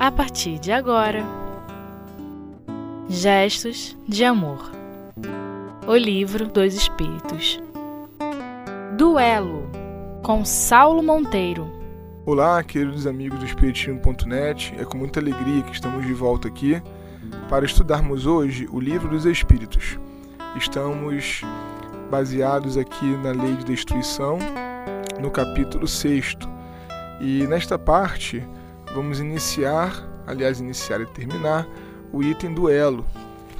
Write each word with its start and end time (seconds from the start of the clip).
a 0.00 0.10
partir 0.10 0.58
de 0.58 0.72
agora. 0.72 1.22
Gestos 3.06 3.94
de 4.08 4.24
Amor 4.24 4.70
O 5.86 5.94
Livro 5.94 6.48
dos 6.48 6.72
Espíritos 6.72 7.60
Duelo 8.96 9.70
com 10.22 10.42
Saulo 10.42 11.02
Monteiro. 11.02 11.70
Olá, 12.24 12.64
queridos 12.64 13.06
amigos 13.06 13.40
do 13.40 13.44
Espiritismo.net. 13.44 14.74
É 14.78 14.86
com 14.86 14.96
muita 14.96 15.20
alegria 15.20 15.62
que 15.64 15.72
estamos 15.72 16.06
de 16.06 16.14
volta 16.14 16.48
aqui 16.48 16.80
para 17.50 17.66
estudarmos 17.66 18.24
hoje 18.24 18.66
o 18.72 18.80
Livro 18.80 19.10
dos 19.10 19.26
Espíritos. 19.26 19.98
Estamos 20.56 21.42
baseados 22.10 22.78
aqui 22.78 23.18
na 23.18 23.32
Lei 23.32 23.54
de 23.56 23.66
Destruição, 23.66 24.38
no 25.20 25.30
capítulo 25.30 25.86
6. 25.86 26.38
E 27.20 27.46
nesta 27.46 27.78
parte 27.78 28.42
vamos 28.94 29.20
iniciar, 29.20 30.06
aliás, 30.26 30.60
iniciar 30.60 31.00
e 31.00 31.06
terminar, 31.06 31.66
o 32.12 32.22
item 32.22 32.52
duelo, 32.52 33.06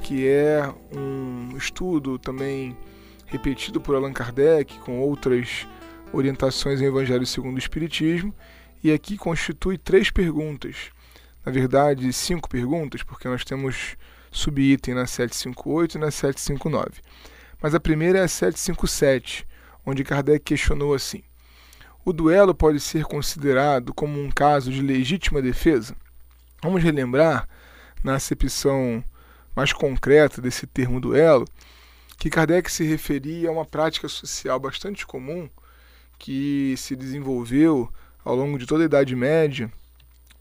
que 0.01 0.27
é 0.27 0.61
um 0.95 1.55
estudo 1.55 2.19
também 2.19 2.77
repetido 3.27 3.79
por 3.79 3.95
Allan 3.95 4.11
Kardec 4.11 4.77
com 4.79 4.99
outras 4.99 5.67
orientações 6.11 6.81
em 6.81 6.85
Evangelho 6.85 7.25
segundo 7.25 7.55
o 7.55 7.59
Espiritismo, 7.59 8.35
e 8.83 8.91
aqui 8.91 9.17
constitui 9.17 9.77
três 9.77 10.11
perguntas. 10.11 10.91
Na 11.45 11.51
verdade, 11.51 12.11
cinco 12.11 12.49
perguntas, 12.49 13.03
porque 13.03 13.27
nós 13.27 13.45
temos 13.45 13.95
subitem 14.31 14.93
na 14.93 15.05
758 15.05 15.95
e 15.95 15.99
na 15.99 16.11
759. 16.11 17.01
Mas 17.61 17.75
a 17.75 17.79
primeira 17.79 18.19
é 18.19 18.23
a 18.23 18.27
757, 18.27 19.47
onde 19.85 20.03
Kardec 20.03 20.43
questionou 20.43 20.93
assim: 20.93 21.23
O 22.03 22.11
duelo 22.11 22.55
pode 22.55 22.79
ser 22.79 23.03
considerado 23.03 23.93
como 23.93 24.19
um 24.19 24.31
caso 24.31 24.71
de 24.71 24.81
legítima 24.81 25.39
defesa? 25.39 25.95
Vamos 26.59 26.81
relembrar, 26.81 27.47
na 28.03 28.15
acepção 28.15 29.03
mais 29.55 29.71
concreta 29.71 30.41
desse 30.41 30.65
termo 30.65 30.99
duelo, 30.99 31.45
que 32.17 32.27
Kardec 32.27 32.71
se 32.71 32.83
referia 32.83 33.49
a 33.49 33.51
uma 33.51 33.65
prática 33.65 34.07
social 34.07 34.59
bastante 34.59 35.05
comum 35.05 35.47
que 36.17 36.73
se 36.75 36.95
desenvolveu 36.95 37.87
ao 38.25 38.35
longo 38.35 38.57
de 38.57 38.65
toda 38.65 38.83
a 38.83 38.85
Idade 38.85 39.15
Média 39.15 39.71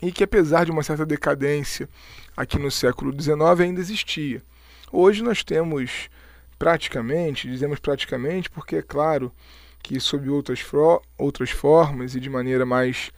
e 0.01 0.11
que, 0.11 0.25
apesar 0.25 0.65
de 0.65 0.71
uma 0.71 0.83
certa 0.83 1.05
decadência 1.05 1.91
aqui 2.35 2.59
no 2.59 2.71
século 2.71 3.13
XIX, 3.13 3.61
ainda 3.61 3.81
existia. 3.81 4.43
Hoje 4.91 5.23
nós 5.23 5.45
temos 5.45 6.09
praticamente, 6.59 7.51
dizemos 7.51 7.79
praticamente 7.79 8.49
porque 8.49 8.77
é 8.77 8.83
claro 8.83 9.31
que 9.83 9.99
sob 10.01 10.29
outras, 10.29 10.65
outras 11.19 11.51
formas 11.51 12.15
e 12.15 12.21
de 12.21 12.31
maneira 12.31 12.65
mais 12.65 13.11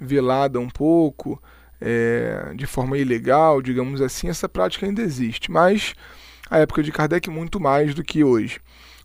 velada 0.00 0.58
um 0.58 0.68
pouco, 0.68 1.40
é, 1.80 2.52
de 2.54 2.66
forma 2.66 2.98
ilegal, 2.98 3.62
digamos 3.62 4.00
assim, 4.00 4.28
essa 4.28 4.48
prática 4.48 4.86
ainda 4.86 5.02
existe, 5.02 5.50
mas 5.50 5.94
a 6.50 6.58
época 6.58 6.82
de 6.82 6.92
Kardec 6.92 7.30
muito 7.30 7.60
mais 7.60 7.94
do 7.94 8.02
que 8.02 8.24
hoje. 8.24 8.60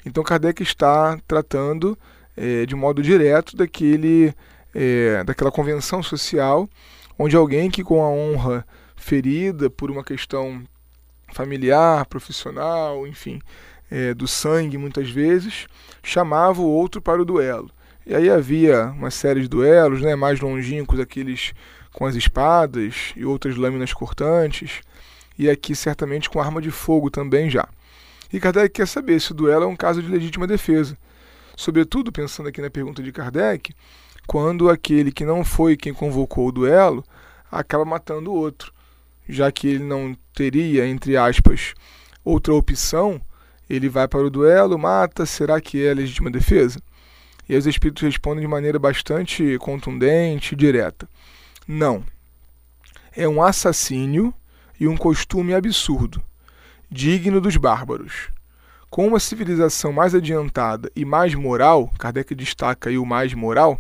Então 0.06 0.24
Kardec 0.24 0.62
está 0.62 1.18
tratando 1.28 1.98
é, 2.36 2.66
de 2.66 2.76
modo 2.76 3.02
direto 3.02 3.56
daquele, 3.56 4.34
é, 4.74 5.24
daquela 5.24 5.52
convenção 5.52 6.04
social 6.04 6.70
onde 7.18 7.36
alguém 7.36 7.70
que 7.70 7.84
com 7.84 8.04
a 8.04 8.10
honra 8.10 8.66
ferida 8.96 9.70
por 9.70 9.90
uma 9.90 10.04
questão 10.04 10.64
familiar, 11.34 12.06
profissional, 12.06 13.06
enfim, 13.08 13.42
é, 13.90 14.14
do 14.14 14.28
sangue 14.28 14.78
muitas 14.78 15.10
vezes, 15.10 15.68
chamava 16.04 16.62
o 16.62 16.70
outro 16.70 17.02
para 17.02 17.22
o 17.22 17.26
duelo. 17.26 17.70
E 18.06 18.14
aí 18.14 18.30
havia 18.30 18.86
uma 18.88 19.10
série 19.10 19.42
de 19.42 19.48
duelos, 19.48 20.02
né, 20.02 20.16
mais 20.16 20.40
longínquos, 20.40 21.00
aqueles 21.00 21.54
com 21.92 22.06
as 22.06 22.16
espadas 22.16 23.14
e 23.16 23.26
outras 23.26 23.56
lâminas 23.56 23.94
cortantes, 23.94 24.82
e 25.38 25.50
aqui 25.50 25.76
certamente 25.76 26.30
com 26.30 26.40
arma 26.40 26.62
de 26.62 26.72
fogo 26.72 27.10
também 27.10 27.50
já. 27.50 27.68
E 28.32 28.40
Kardec 28.40 28.70
quer 28.70 28.88
saber 28.88 29.20
se 29.22 29.32
o 29.32 29.36
duelo 29.36 29.64
é 29.64 29.68
um 29.68 29.76
caso 29.76 30.02
de 30.02 30.10
legítima 30.10 30.46
defesa. 30.46 30.98
Sobretudo, 31.56 32.12
pensando 32.12 32.50
aqui 32.50 32.62
na 32.62 32.70
pergunta 32.70 33.02
de 33.02 33.12
Kardec, 33.12 33.74
quando 34.28 34.70
aquele 34.70 35.12
que 35.12 35.24
não 35.24 35.44
foi 35.44 35.78
quem 35.78 35.94
convocou 35.94 36.48
o 36.48 36.52
duelo 36.52 37.04
acaba 37.52 37.86
matando 37.86 38.32
o 38.32 38.36
outro 38.36 38.76
já 39.28 39.52
que 39.52 39.68
ele 39.68 39.84
não 39.84 40.16
teria, 40.34 40.88
entre 40.88 41.18
aspas, 41.18 41.74
outra 42.24 42.54
opção, 42.54 43.20
ele 43.70 43.90
vai 43.90 44.08
para 44.08 44.26
o 44.26 44.30
duelo, 44.30 44.78
mata, 44.78 45.26
será 45.26 45.60
que 45.60 45.84
é 45.86 45.94
legítima 45.94 46.30
defesa? 46.30 46.80
E 47.48 47.56
os 47.56 47.66
espíritos 47.66 48.04
respondem 48.04 48.42
de 48.42 48.48
maneira 48.48 48.80
bastante 48.80 49.58
contundente 49.60 50.54
e 50.54 50.58
direta. 50.58 51.08
Não. 51.68 52.04
É 53.16 53.28
um 53.28 53.42
assassínio 53.42 54.34
e 54.80 54.88
um 54.88 54.98
costume 54.98 55.54
absurdo, 55.54 56.22
digno 56.90 57.40
dos 57.40 57.56
bárbaros. 57.58 58.30
Com 58.90 59.08
uma 59.08 59.20
civilização 59.20 59.92
mais 59.92 60.16
adiantada 60.16 60.92
e 60.96 61.04
mais 61.04 61.34
moral, 61.36 61.92
Kardec 61.98 62.34
destaca 62.34 62.90
aí 62.90 62.98
o 62.98 63.06
mais 63.06 63.34
moral, 63.34 63.80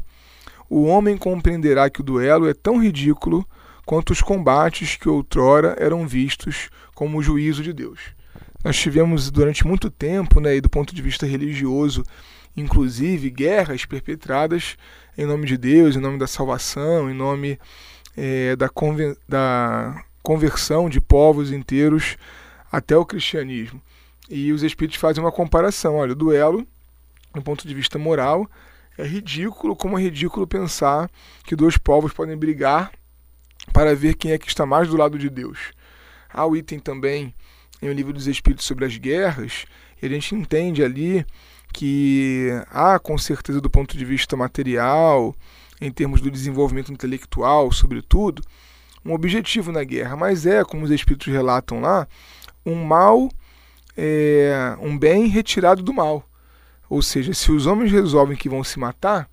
o 0.69 0.83
homem 0.85 1.17
compreenderá 1.17 1.89
que 1.89 2.01
o 2.01 2.03
duelo 2.03 2.47
é 2.47 2.53
tão 2.53 2.81
ridículo 2.81 3.47
quanto 3.85 4.11
os 4.11 4.21
combates 4.21 4.95
que 4.95 5.07
outrora 5.07 5.75
eram 5.79 6.07
vistos 6.07 6.69
como 6.93 7.19
o 7.19 7.23
juízo 7.23 7.61
de 7.61 7.71
Deus. 7.71 7.99
Nós 8.65 8.79
tivemos 8.79 9.29
durante 9.29 9.67
muito 9.67 9.91
tempo, 9.91 10.39
né, 10.39 10.55
e 10.55 10.59
do 10.59 10.67
ponto 10.67 10.95
de 10.95 10.99
vista 10.99 11.23
religioso, 11.27 12.03
inclusive 12.57 13.29
guerras 13.29 13.85
perpetradas 13.85 14.75
em 15.15 15.23
nome 15.23 15.45
de 15.45 15.55
Deus, 15.55 15.95
em 15.95 15.99
nome 15.99 16.17
da 16.17 16.25
salvação, 16.25 17.07
em 17.07 17.13
nome 17.13 17.59
é, 18.17 18.55
da, 18.55 18.67
da 19.29 20.03
conversão 20.23 20.89
de 20.89 20.99
povos 20.99 21.51
inteiros 21.51 22.17
até 22.71 22.97
o 22.97 23.05
cristianismo. 23.05 23.79
E 24.27 24.51
os 24.51 24.63
espíritos 24.63 24.99
fazem 24.99 25.23
uma 25.23 25.31
comparação. 25.31 25.97
Olha, 25.97 26.13
o 26.13 26.15
duelo, 26.15 26.65
do 27.35 27.43
ponto 27.43 27.67
de 27.67 27.73
vista 27.75 27.99
moral, 27.99 28.49
é 28.97 29.05
ridículo, 29.05 29.75
como 29.75 29.99
é 29.99 30.01
ridículo 30.01 30.47
pensar 30.47 31.07
que 31.43 31.55
dois 31.55 31.77
povos 31.77 32.11
podem 32.13 32.35
brigar 32.35 32.91
para 33.71 33.93
ver 33.93 34.15
quem 34.15 34.31
é 34.31 34.39
que 34.39 34.47
está 34.47 34.65
mais 34.65 34.87
do 34.87 34.97
lado 34.97 35.19
de 35.19 35.29
Deus. 35.29 35.71
Há 36.33 36.47
o 36.47 36.55
item 36.55 36.79
também 36.79 37.31
em 37.85 37.89
O 37.89 37.93
Livro 37.93 38.13
dos 38.13 38.27
Espíritos 38.27 38.65
sobre 38.65 38.85
as 38.85 38.97
guerras, 38.97 39.65
e 40.01 40.05
a 40.05 40.09
gente 40.09 40.35
entende 40.35 40.83
ali 40.83 41.25
que 41.73 42.49
há, 42.71 42.97
com 42.99 43.17
certeza, 43.17 43.59
do 43.59 43.69
ponto 43.69 43.97
de 43.97 44.05
vista 44.05 44.35
material, 44.35 45.35
em 45.79 45.91
termos 45.91 46.21
do 46.21 46.31
desenvolvimento 46.31 46.91
intelectual, 46.91 47.71
sobretudo, 47.71 48.41
um 49.03 49.13
objetivo 49.13 49.71
na 49.71 49.83
guerra, 49.83 50.15
mas 50.15 50.45
é, 50.45 50.63
como 50.63 50.83
os 50.83 50.91
Espíritos 50.91 51.27
relatam 51.27 51.79
lá, 51.79 52.07
um 52.65 52.83
mal, 52.83 53.29
é, 53.95 54.75
um 54.81 54.97
bem 54.97 55.27
retirado 55.27 55.83
do 55.83 55.93
mal. 55.93 56.27
Ou 56.89 57.01
seja, 57.01 57.33
se 57.33 57.51
os 57.51 57.65
homens 57.65 57.91
resolvem 57.91 58.37
que 58.37 58.49
vão 58.49 58.63
se 58.63 58.79
matar, 58.79 59.29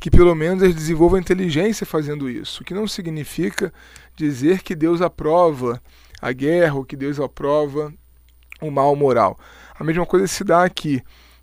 que 0.00 0.10
pelo 0.10 0.34
menos 0.34 0.62
eles 0.62 0.74
desenvolvam 0.74 1.18
inteligência 1.18 1.86
fazendo 1.86 2.28
isso, 2.28 2.62
o 2.62 2.64
que 2.64 2.74
não 2.74 2.86
significa 2.86 3.72
dizer 4.16 4.62
que 4.62 4.74
Deus 4.74 5.00
aprova 5.00 5.80
a 6.24 6.32
guerra 6.32 6.76
ou 6.76 6.86
que 6.86 6.96
Deus 6.96 7.20
aprova 7.20 7.92
o 8.58 8.70
mal 8.70 8.96
moral. 8.96 9.38
A 9.78 9.84
mesma 9.84 10.06
coisa 10.06 10.26
se 10.26 10.42
dá 10.42 10.64
aqui. 10.64 11.02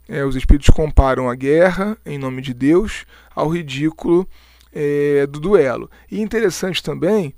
É, 0.09 0.25
os 0.25 0.36
espíritos 0.36 0.69
comparam 0.72 1.30
a 1.30 1.36
guerra 1.36 1.96
em 2.03 2.18
nome 2.18 2.42
de 2.42 2.52
Deus 2.52 3.06
ao 3.36 3.47
ridículo 3.47 4.28
é, 4.74 5.28
do 5.28 5.40
duelo. 5.40 5.88
E 6.09 6.19
interessante 6.19 6.81
também 6.81 7.31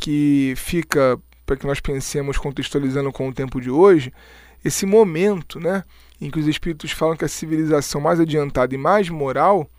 que 0.00 0.54
fica 0.56 1.16
para 1.46 1.56
que 1.56 1.66
nós 1.68 1.78
pensemos 1.78 2.36
contextualizando 2.36 3.12
com 3.12 3.28
o 3.28 3.32
tempo 3.32 3.60
de 3.60 3.70
hoje, 3.70 4.12
esse 4.64 4.84
momento, 4.84 5.60
né, 5.60 5.84
em 6.20 6.28
que 6.30 6.40
os 6.40 6.48
espíritos 6.48 6.90
falam 6.90 7.16
que 7.16 7.24
a 7.24 7.28
civilização 7.28 8.00
mais 8.00 8.18
adiantada 8.18 8.74
e 8.74 8.78
mais 8.78 9.08
moral 9.08 9.70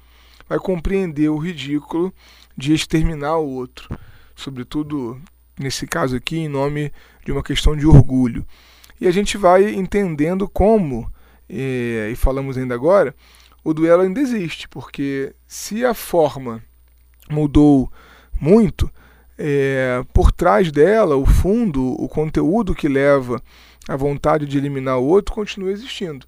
vai 0.48 0.58
compreender 0.58 1.28
o 1.28 1.38
ridículo 1.38 2.14
de 2.58 2.74
exterminar 2.74 3.38
o 3.38 3.50
outro, 3.50 3.90
sobretudo 4.38 5.22
nesse 5.60 5.86
caso 5.86 6.16
aqui 6.16 6.38
em 6.38 6.48
nome 6.48 6.92
de 7.26 7.32
uma 7.32 7.44
questão 7.44 7.76
de 7.76 7.86
orgulho. 7.86 8.46
E 9.00 9.08
a 9.08 9.12
gente 9.12 9.38
vai 9.38 9.74
entendendo 9.74 10.48
como, 10.48 11.12
e, 11.50 12.10
e 12.12 12.16
falamos 12.16 12.58
ainda 12.58 12.74
agora, 12.74 13.14
o 13.64 13.74
duelo 13.74 14.02
ainda 14.02 14.20
existe, 14.20 14.68
porque 14.68 15.36
se 15.46 15.86
a 15.86 15.94
forma 15.94 16.64
mudou 17.30 17.92
muito, 18.40 18.90
é, 19.38 20.04
por 20.14 20.32
trás 20.32 20.72
dela, 20.72 21.16
o 21.16 21.26
fundo, 21.26 21.94
o 22.02 22.10
conteúdo 22.10 22.74
que 22.74 22.88
leva 22.88 23.42
à 23.88 23.96
vontade 23.96 24.46
de 24.46 24.58
eliminar 24.58 24.98
o 25.00 25.06
outro 25.06 25.34
continua 25.34 25.72
existindo. 25.72 26.26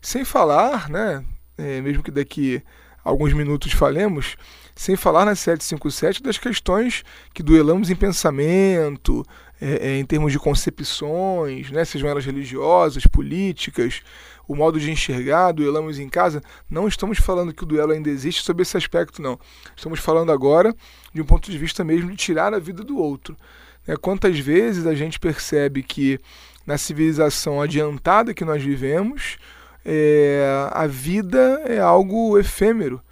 Sem 0.00 0.24
falar, 0.24 0.88
né, 0.88 1.24
é, 1.56 1.80
mesmo 1.80 2.02
que 2.02 2.10
daqui 2.10 2.62
alguns 3.04 3.32
minutos 3.32 3.72
falemos, 3.72 4.36
sem 4.78 4.94
falar 4.94 5.24
na 5.24 5.34
757 5.34 6.22
das 6.22 6.38
questões 6.38 7.02
que 7.34 7.42
duelamos 7.42 7.90
em 7.90 7.96
pensamento, 7.96 9.26
é, 9.60 9.88
é, 9.88 9.98
em 9.98 10.04
termos 10.04 10.30
de 10.30 10.38
concepções, 10.38 11.68
né, 11.72 11.84
sejam 11.84 12.08
elas 12.08 12.24
religiosas, 12.24 13.04
políticas, 13.04 14.02
o 14.46 14.54
modo 14.54 14.78
de 14.78 14.88
enxergar, 14.88 15.50
duelamos 15.50 15.98
em 15.98 16.08
casa. 16.08 16.40
Não 16.70 16.86
estamos 16.86 17.18
falando 17.18 17.52
que 17.52 17.64
o 17.64 17.66
duelo 17.66 17.90
ainda 17.90 18.08
existe 18.08 18.44
sobre 18.44 18.62
esse 18.62 18.76
aspecto, 18.76 19.20
não. 19.20 19.36
Estamos 19.76 19.98
falando 19.98 20.30
agora 20.30 20.72
de 21.12 21.20
um 21.20 21.24
ponto 21.24 21.50
de 21.50 21.58
vista 21.58 21.82
mesmo 21.82 22.12
de 22.12 22.16
tirar 22.16 22.54
a 22.54 22.60
vida 22.60 22.84
do 22.84 22.98
outro. 22.98 23.36
Né? 23.84 23.96
Quantas 23.96 24.38
vezes 24.38 24.86
a 24.86 24.94
gente 24.94 25.18
percebe 25.18 25.82
que 25.82 26.20
na 26.64 26.78
civilização 26.78 27.60
adiantada 27.60 28.32
que 28.32 28.44
nós 28.44 28.62
vivemos, 28.62 29.38
é, 29.84 30.68
a 30.70 30.86
vida 30.86 31.62
é 31.66 31.80
algo 31.80 32.38
efêmero 32.38 33.02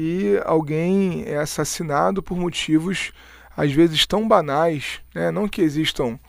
e 0.00 0.40
alguém 0.44 1.24
é 1.26 1.38
assassinado 1.38 2.22
por 2.22 2.38
motivos 2.38 3.10
às 3.56 3.72
vezes 3.72 4.06
tão 4.06 4.28
banais, 4.28 5.00
né? 5.12 5.32
não 5.32 5.48
que 5.48 5.60
existam 5.60 6.20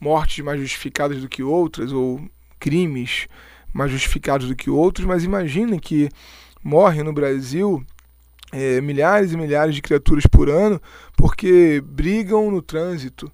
mortes 0.00 0.44
mais 0.44 0.60
justificadas 0.60 1.20
do 1.20 1.28
que 1.28 1.40
outras 1.40 1.92
ou 1.92 2.20
crimes 2.58 3.28
mais 3.72 3.92
justificados 3.92 4.48
do 4.48 4.56
que 4.56 4.68
outros, 4.68 5.06
mas 5.06 5.22
imaginem 5.22 5.78
que 5.78 6.08
morrem 6.60 7.04
no 7.04 7.12
Brasil 7.12 7.86
é, 8.50 8.80
milhares 8.80 9.30
e 9.30 9.36
milhares 9.36 9.76
de 9.76 9.82
criaturas 9.82 10.26
por 10.26 10.50
ano 10.50 10.82
porque 11.16 11.80
brigam 11.86 12.50
no 12.50 12.60
trânsito. 12.60 13.30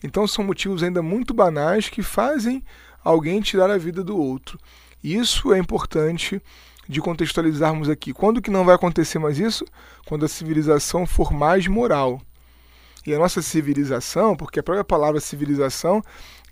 Então 0.00 0.28
são 0.28 0.44
motivos 0.44 0.80
ainda 0.80 1.02
muito 1.02 1.34
banais 1.34 1.88
que 1.88 2.04
fazem 2.04 2.62
alguém 3.02 3.40
tirar 3.40 3.68
a 3.68 3.78
vida 3.78 4.04
do 4.04 4.16
outro. 4.16 4.60
Isso 5.02 5.52
é 5.52 5.58
importante 5.58 6.40
de 6.88 7.00
contextualizarmos 7.00 7.88
aqui. 7.88 8.12
Quando 8.12 8.40
que 8.40 8.50
não 8.50 8.64
vai 8.64 8.74
acontecer 8.74 9.18
mais 9.18 9.38
isso? 9.38 9.64
Quando 10.06 10.24
a 10.24 10.28
civilização 10.28 11.06
for 11.06 11.32
mais 11.32 11.66
moral. 11.66 12.20
E 13.06 13.14
a 13.14 13.18
nossa 13.18 13.42
civilização, 13.42 14.34
porque 14.34 14.60
a 14.60 14.62
própria 14.62 14.84
palavra 14.84 15.20
civilização, 15.20 16.02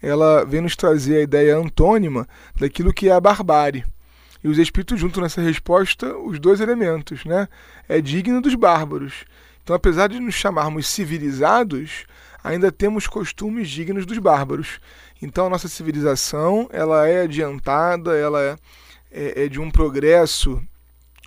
ela 0.02 0.44
vem 0.44 0.60
nos 0.60 0.76
trazer 0.76 1.16
a 1.16 1.22
ideia 1.22 1.56
antônima 1.56 2.28
daquilo 2.58 2.92
que 2.92 3.08
é 3.08 3.12
a 3.12 3.20
barbárie. 3.20 3.84
E 4.44 4.48
os 4.48 4.58
espíritos 4.58 5.00
juntam 5.00 5.22
nessa 5.22 5.40
resposta 5.40 6.16
os 6.16 6.38
dois 6.38 6.60
elementos, 6.60 7.24
né? 7.24 7.48
É 7.88 8.00
digno 8.00 8.40
dos 8.40 8.54
bárbaros. 8.54 9.24
Então, 9.62 9.74
apesar 9.74 10.08
de 10.08 10.20
nos 10.20 10.34
chamarmos 10.34 10.86
civilizados, 10.86 12.06
ainda 12.44 12.70
temos 12.70 13.06
costumes 13.08 13.68
dignos 13.68 14.06
dos 14.06 14.18
bárbaros. 14.18 14.78
Então, 15.20 15.46
a 15.46 15.50
nossa 15.50 15.66
civilização 15.66 16.68
ela 16.72 17.08
é 17.08 17.22
adiantada, 17.22 18.16
ela 18.16 18.40
é, 18.40 18.56
é, 19.10 19.44
é 19.44 19.48
de 19.48 19.60
um 19.60 19.70
progresso 19.70 20.62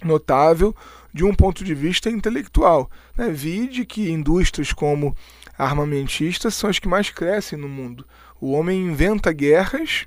notável 0.03 0.75
de 1.13 1.23
um 1.23 1.33
ponto 1.33 1.63
de 1.63 1.73
vista 1.73 2.09
intelectual. 2.09 2.89
Né? 3.17 3.29
Vide 3.29 3.85
que 3.85 4.09
indústrias 4.09 4.71
como 4.71 5.15
armamentistas 5.57 6.55
são 6.55 6.69
as 6.69 6.79
que 6.79 6.87
mais 6.87 7.09
crescem 7.09 7.57
no 7.57 7.67
mundo. 7.67 8.05
O 8.39 8.51
homem 8.51 8.81
inventa 8.81 9.31
guerras 9.33 10.05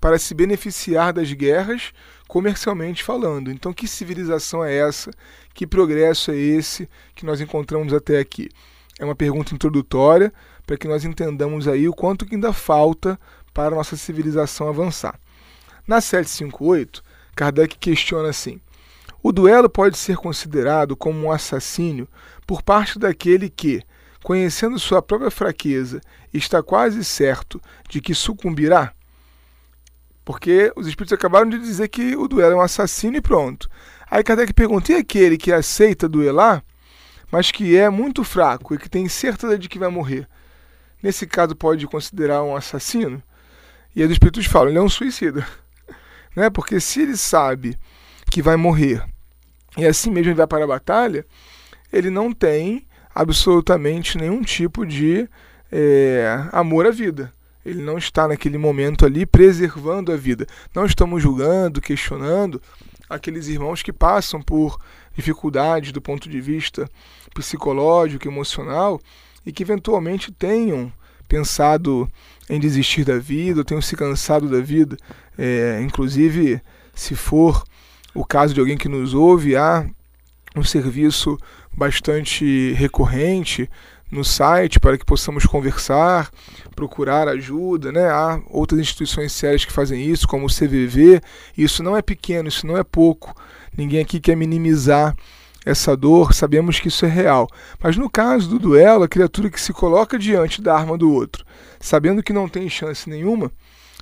para 0.00 0.18
se 0.18 0.34
beneficiar 0.34 1.12
das 1.12 1.32
guerras 1.32 1.92
comercialmente 2.28 3.02
falando. 3.02 3.50
Então, 3.50 3.72
que 3.72 3.88
civilização 3.88 4.64
é 4.64 4.74
essa? 4.74 5.10
Que 5.52 5.66
progresso 5.66 6.30
é 6.30 6.36
esse 6.36 6.88
que 7.14 7.26
nós 7.26 7.40
encontramos 7.40 7.92
até 7.92 8.18
aqui? 8.18 8.48
É 8.98 9.04
uma 9.04 9.16
pergunta 9.16 9.54
introdutória 9.54 10.32
para 10.66 10.76
que 10.76 10.86
nós 10.86 11.04
entendamos 11.04 11.66
aí 11.66 11.88
o 11.88 11.92
quanto 11.92 12.24
que 12.24 12.34
ainda 12.34 12.52
falta 12.52 13.18
para 13.52 13.74
a 13.74 13.78
nossa 13.78 13.96
civilização 13.96 14.68
avançar. 14.68 15.18
Na 15.86 16.00
758, 16.00 17.02
Kardec 17.40 17.78
questiona 17.78 18.28
assim: 18.28 18.60
o 19.22 19.32
duelo 19.32 19.70
pode 19.70 19.96
ser 19.96 20.18
considerado 20.18 20.94
como 20.94 21.18
um 21.18 21.32
assassínio 21.32 22.06
por 22.46 22.60
parte 22.60 22.98
daquele 22.98 23.48
que, 23.48 23.82
conhecendo 24.22 24.78
sua 24.78 25.00
própria 25.00 25.30
fraqueza, 25.30 26.02
está 26.34 26.62
quase 26.62 27.02
certo 27.02 27.58
de 27.88 27.98
que 27.98 28.14
sucumbirá? 28.14 28.92
Porque 30.22 30.70
os 30.76 30.86
espíritos 30.86 31.14
acabaram 31.14 31.48
de 31.48 31.58
dizer 31.58 31.88
que 31.88 32.14
o 32.14 32.28
duelo 32.28 32.52
é 32.52 32.56
um 32.56 32.60
assassino 32.60 33.16
e 33.16 33.22
pronto. 33.22 33.70
Aí 34.10 34.22
Kardec 34.22 34.52
pergunta: 34.52 34.92
e 34.92 34.96
aquele 34.96 35.38
que 35.38 35.50
aceita 35.50 36.06
duelar, 36.06 36.62
mas 37.32 37.50
que 37.50 37.74
é 37.74 37.88
muito 37.88 38.22
fraco 38.22 38.74
e 38.74 38.78
que 38.78 38.90
tem 38.90 39.08
certeza 39.08 39.58
de 39.58 39.66
que 39.66 39.78
vai 39.78 39.88
morrer? 39.88 40.28
Nesse 41.02 41.26
caso, 41.26 41.56
pode 41.56 41.86
considerar 41.86 42.42
um 42.42 42.54
assassino? 42.54 43.22
E 43.96 44.02
aí 44.02 44.06
os 44.06 44.12
espíritos 44.12 44.44
falam: 44.44 44.68
ele 44.68 44.78
é 44.78 44.82
um 44.82 44.90
suicida. 44.90 45.46
Né? 46.34 46.50
Porque 46.50 46.80
se 46.80 47.02
ele 47.02 47.16
sabe 47.16 47.76
que 48.30 48.42
vai 48.42 48.56
morrer 48.56 49.04
e 49.76 49.86
assim 49.86 50.10
mesmo 50.10 50.30
ele 50.30 50.36
vai 50.36 50.46
para 50.46 50.64
a 50.64 50.68
batalha, 50.68 51.24
ele 51.92 52.10
não 52.10 52.32
tem 52.32 52.86
absolutamente 53.14 54.18
nenhum 54.18 54.42
tipo 54.42 54.84
de 54.86 55.28
é, 55.70 56.48
amor 56.52 56.86
à 56.86 56.90
vida. 56.90 57.32
Ele 57.64 57.82
não 57.82 57.98
está 57.98 58.26
naquele 58.26 58.56
momento 58.56 59.04
ali 59.04 59.26
preservando 59.26 60.12
a 60.12 60.16
vida. 60.16 60.46
Não 60.74 60.86
estamos 60.86 61.22
julgando, 61.22 61.80
questionando 61.80 62.60
aqueles 63.08 63.48
irmãos 63.48 63.82
que 63.82 63.92
passam 63.92 64.40
por 64.40 64.78
dificuldades 65.14 65.92
do 65.92 66.00
ponto 66.00 66.28
de 66.28 66.40
vista 66.40 66.88
psicológico, 67.34 68.26
emocional 68.26 69.00
e 69.44 69.52
que 69.52 69.62
eventualmente 69.62 70.32
tenham 70.32 70.92
pensado 71.30 72.10
em 72.48 72.58
desistir 72.58 73.04
da 73.04 73.16
vida, 73.16 73.60
ou 73.60 73.64
tenham 73.64 73.80
se 73.80 73.96
cansado 73.96 74.48
da 74.48 74.60
vida. 74.60 74.96
É, 75.38 75.80
inclusive, 75.80 76.60
se 76.92 77.14
for 77.14 77.62
o 78.12 78.24
caso 78.24 78.52
de 78.52 78.58
alguém 78.58 78.76
que 78.76 78.88
nos 78.88 79.14
ouve, 79.14 79.54
há 79.54 79.86
um 80.56 80.64
serviço 80.64 81.38
bastante 81.72 82.72
recorrente 82.72 83.70
no 84.10 84.24
site 84.24 84.80
para 84.80 84.98
que 84.98 85.04
possamos 85.04 85.46
conversar, 85.46 86.28
procurar 86.74 87.28
ajuda, 87.28 87.92
né? 87.92 88.10
Há 88.10 88.40
outras 88.50 88.80
instituições 88.80 89.30
sérias 89.30 89.64
que 89.64 89.72
fazem 89.72 90.04
isso, 90.04 90.26
como 90.26 90.46
o 90.46 90.50
CVV. 90.52 91.20
Isso 91.56 91.80
não 91.84 91.96
é 91.96 92.02
pequeno, 92.02 92.48
isso 92.48 92.66
não 92.66 92.76
é 92.76 92.82
pouco. 92.82 93.32
Ninguém 93.76 94.00
aqui 94.00 94.18
quer 94.18 94.36
minimizar 94.36 95.14
essa 95.64 95.96
dor, 95.96 96.32
sabemos 96.32 96.80
que 96.80 96.88
isso 96.88 97.04
é 97.04 97.08
real. 97.08 97.48
Mas 97.82 97.96
no 97.96 98.08
caso 98.08 98.48
do 98.48 98.58
duelo, 98.58 99.04
a 99.04 99.08
criatura 99.08 99.50
que 99.50 99.60
se 99.60 99.72
coloca 99.72 100.18
diante 100.18 100.62
da 100.62 100.74
arma 100.74 100.96
do 100.96 101.12
outro, 101.12 101.44
sabendo 101.78 102.22
que 102.22 102.32
não 102.32 102.48
tem 102.48 102.68
chance 102.68 103.08
nenhuma, 103.08 103.52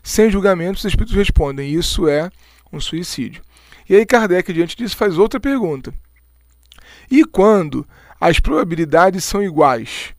sem 0.03 0.31
julgamento, 0.31 0.79
os 0.79 0.85
espíritos 0.85 1.15
respondem: 1.15 1.73
isso 1.73 2.09
é 2.09 2.31
um 2.73 2.81
suicídio. 2.81 3.43
E 3.89 3.97
aí 3.97 4.07
Kardec, 4.07 4.53
diante 4.53 4.77
disso, 4.77 4.97
faz 4.97 5.19
outra 5.19 5.41
pergunta. 5.41 5.93
E 7.11 7.25
quando 7.25 7.87
as 8.21 8.39
probabilidades 8.39 9.25
são 9.25 9.43
iguais, 9.43 10.15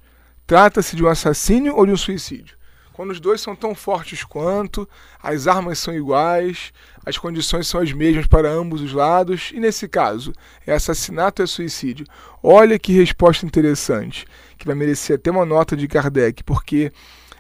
trata-se 0.48 0.96
de 0.96 1.04
um 1.04 1.08
assassínio 1.08 1.76
ou 1.76 1.86
de 1.86 1.92
um 1.92 1.98
suicídio? 1.98 2.59
Quando 3.00 3.12
os 3.12 3.22
dois 3.22 3.40
são 3.40 3.56
tão 3.56 3.74
fortes 3.74 4.26
quanto, 4.26 4.86
as 5.24 5.48
armas 5.48 5.80
são 5.80 5.96
iguais, 5.96 6.74
as 7.06 7.18
condições 7.18 7.66
são 7.66 7.80
as 7.80 7.94
mesmas 7.94 8.28
para 8.28 8.52
ambos 8.52 8.82
os 8.82 8.92
lados, 8.92 9.54
e 9.54 9.60
nesse 9.62 9.88
caso, 9.88 10.34
é 10.68 10.74
assassinato 10.74 11.42
ou 11.42 11.46
é 11.46 11.48
suicídio? 11.48 12.06
Olha 12.44 12.78
que 12.78 12.92
resposta 12.92 13.46
interessante, 13.46 14.28
que 14.58 14.66
vai 14.66 14.76
merecer 14.76 15.16
até 15.16 15.32
uma 15.32 15.46
nota 15.46 15.78
de 15.78 15.88
Kardec, 15.88 16.44
porque 16.44 16.92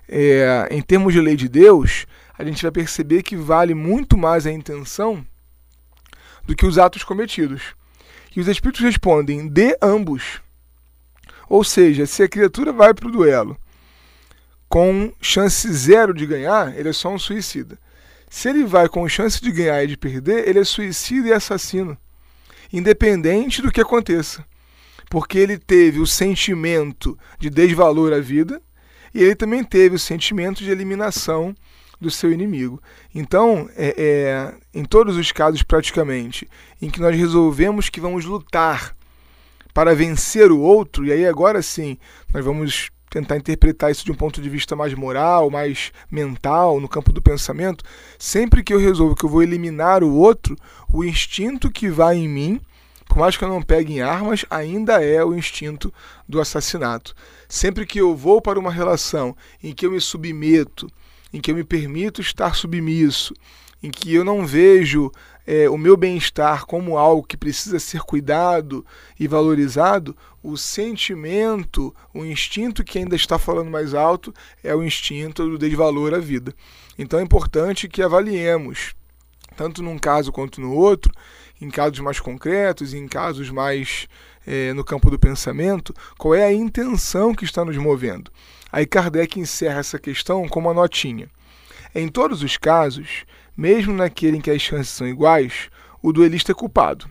é, 0.07 0.69
em 0.71 0.81
termos 0.81 1.11
de 1.11 1.19
lei 1.19 1.35
de 1.35 1.49
Deus, 1.49 2.05
a 2.37 2.45
gente 2.45 2.61
vai 2.61 2.71
perceber 2.71 3.21
que 3.21 3.35
vale 3.35 3.73
muito 3.73 4.17
mais 4.17 4.47
a 4.47 4.51
intenção 4.53 5.25
do 6.45 6.55
que 6.55 6.65
os 6.65 6.77
atos 6.77 7.03
cometidos. 7.03 7.75
E 8.33 8.39
os 8.39 8.47
espíritos 8.47 8.79
respondem 8.79 9.45
de 9.49 9.77
ambos. 9.81 10.39
Ou 11.49 11.65
seja, 11.65 12.05
se 12.05 12.23
a 12.23 12.29
criatura 12.29 12.71
vai 12.71 12.93
para 12.93 13.09
o 13.09 13.11
duelo 13.11 13.57
com 14.69 15.11
chance 15.19 15.67
zero 15.73 16.13
de 16.13 16.27
ganhar, 16.27 16.77
ele 16.77 16.89
é 16.89 16.93
só 16.93 17.09
um 17.09 17.17
suicida. 17.17 17.77
Se 18.29 18.47
ele 18.47 18.63
vai 18.63 18.87
com 18.87 19.09
chance 19.09 19.41
de 19.41 19.51
ganhar 19.51 19.83
e 19.83 19.87
de 19.87 19.97
perder, 19.97 20.47
ele 20.47 20.59
é 20.59 20.63
suicida 20.63 21.27
e 21.27 21.33
assassino, 21.33 21.97
independente 22.71 23.61
do 23.63 23.71
que 23.71 23.81
aconteça. 23.81 24.45
Porque 25.09 25.39
ele 25.39 25.57
teve 25.57 25.99
o 25.99 26.05
sentimento 26.05 27.17
de 27.39 27.49
desvalor 27.49 28.13
à 28.13 28.19
vida 28.19 28.61
e 29.11 29.23
ele 29.23 29.35
também 29.35 29.63
teve 29.63 29.95
o 29.95 29.99
sentimento 29.99 30.63
de 30.63 30.69
eliminação 30.69 31.55
do 31.99 32.11
seu 32.11 32.31
inimigo. 32.31 32.79
Então, 33.13 33.67
é, 33.75 33.95
é, 33.97 34.53
em 34.71 34.85
todos 34.85 35.17
os 35.17 35.31
casos 35.31 35.63
praticamente, 35.63 36.47
em 36.79 36.91
que 36.91 37.01
nós 37.01 37.17
resolvemos 37.17 37.89
que 37.89 37.99
vamos 37.99 38.23
lutar 38.23 38.95
para 39.73 39.95
vencer 39.95 40.51
o 40.51 40.59
outro, 40.59 41.05
e 41.05 41.11
aí 41.11 41.25
agora 41.25 41.61
sim 41.63 41.97
nós 42.31 42.45
vamos 42.45 42.91
tentar 43.09 43.37
interpretar 43.37 43.91
isso 43.91 44.05
de 44.05 44.11
um 44.11 44.15
ponto 44.15 44.41
de 44.41 44.49
vista 44.49 44.75
mais 44.75 44.93
moral, 44.93 45.49
mais 45.49 45.91
mental, 46.11 46.79
no 46.79 46.87
campo 46.87 47.11
do 47.11 47.21
pensamento, 47.21 47.83
sempre 48.17 48.63
que 48.63 48.73
eu 48.73 48.79
resolvo 48.79 49.15
que 49.15 49.25
eu 49.25 49.29
vou 49.29 49.41
eliminar 49.41 50.03
o 50.03 50.13
outro, 50.13 50.55
o 50.91 51.03
instinto 51.03 51.71
que 51.71 51.89
vai 51.89 52.17
em 52.17 52.27
mim, 52.27 52.61
por 53.07 53.17
mais 53.17 53.35
que 53.35 53.43
eu 53.43 53.49
não 53.49 53.61
pegue 53.61 53.93
em 53.93 54.01
armas, 54.01 54.45
ainda 54.49 55.03
é 55.03 55.23
o 55.25 55.33
instinto 55.33 55.91
do 56.27 56.39
assassinato. 56.39 57.15
Sempre 57.47 57.85
que 57.85 57.99
eu 57.99 58.15
vou 58.15 58.39
para 58.39 58.59
uma 58.59 58.71
relação 58.71 59.35
em 59.63 59.73
que 59.73 59.85
eu 59.85 59.91
me 59.91 59.99
submeto, 59.99 60.87
em 61.33 61.41
que 61.41 61.49
eu 61.49 61.55
me 61.55 61.63
permito 61.63 62.21
estar 62.21 62.55
submisso, 62.55 63.33
em 63.81 63.89
que 63.89 64.13
eu 64.13 64.23
não 64.23 64.45
vejo 64.45 65.11
é, 65.51 65.67
o 65.67 65.79
meu 65.79 65.97
bem-estar 65.97 66.63
como 66.67 66.95
algo 66.95 67.23
que 67.23 67.35
precisa 67.35 67.79
ser 67.79 68.01
cuidado 68.01 68.85
e 69.19 69.27
valorizado, 69.27 70.15
o 70.43 70.55
sentimento, 70.55 71.91
o 72.13 72.23
instinto 72.23 72.83
que 72.83 72.99
ainda 72.99 73.15
está 73.15 73.39
falando 73.39 73.71
mais 73.71 73.95
alto 73.95 74.31
é 74.63 74.75
o 74.75 74.83
instinto 74.83 75.49
do 75.49 75.57
desvalor 75.57 76.13
à 76.13 76.19
vida. 76.19 76.53
Então 76.99 77.19
é 77.19 77.23
importante 77.23 77.89
que 77.89 78.03
avaliemos, 78.03 78.93
tanto 79.57 79.81
num 79.81 79.97
caso 79.97 80.31
quanto 80.31 80.61
no 80.61 80.71
outro, 80.71 81.11
em 81.59 81.71
casos 81.71 81.97
mais 81.97 82.19
concretos, 82.19 82.93
em 82.93 83.07
casos 83.07 83.49
mais 83.49 84.07
é, 84.45 84.71
no 84.73 84.83
campo 84.83 85.09
do 85.09 85.17
pensamento, 85.17 85.95
qual 86.15 86.35
é 86.35 86.45
a 86.45 86.53
intenção 86.53 87.33
que 87.33 87.43
está 87.43 87.65
nos 87.65 87.75
movendo. 87.75 88.31
Aí 88.71 88.85
Kardec 88.85 89.39
encerra 89.39 89.79
essa 89.79 89.97
questão 89.97 90.47
com 90.47 90.59
uma 90.59 90.75
notinha. 90.75 91.27
Em 91.95 92.07
todos 92.07 92.43
os 92.43 92.55
casos, 92.55 93.25
mesmo 93.59 93.93
naquele 93.93 94.37
em 94.37 94.41
que 94.41 94.49
as 94.49 94.61
chances 94.61 94.87
são 94.87 95.05
iguais, 95.05 95.69
o 96.01 96.13
duelista 96.13 96.53
é 96.53 96.55
culpado. 96.55 97.09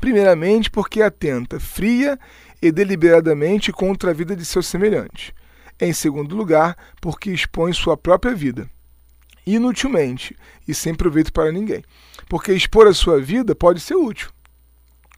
Primeiramente, 0.00 0.70
porque 0.70 1.02
atenta 1.02 1.60
fria 1.60 2.18
e 2.62 2.72
deliberadamente 2.72 3.70
contra 3.70 4.10
a 4.10 4.14
vida 4.14 4.34
de 4.34 4.42
seu 4.46 4.62
semelhante. 4.62 5.34
Em 5.78 5.92
segundo 5.92 6.34
lugar, 6.34 6.78
porque 6.98 7.30
expõe 7.30 7.74
sua 7.74 7.94
própria 7.94 8.34
vida. 8.34 8.70
Inutilmente 9.46 10.34
e 10.66 10.72
sem 10.72 10.94
proveito 10.94 11.30
para 11.30 11.52
ninguém. 11.52 11.84
Porque 12.26 12.54
expor 12.54 12.86
a 12.86 12.94
sua 12.94 13.20
vida 13.20 13.54
pode 13.54 13.80
ser 13.80 13.96
útil. 13.96 14.30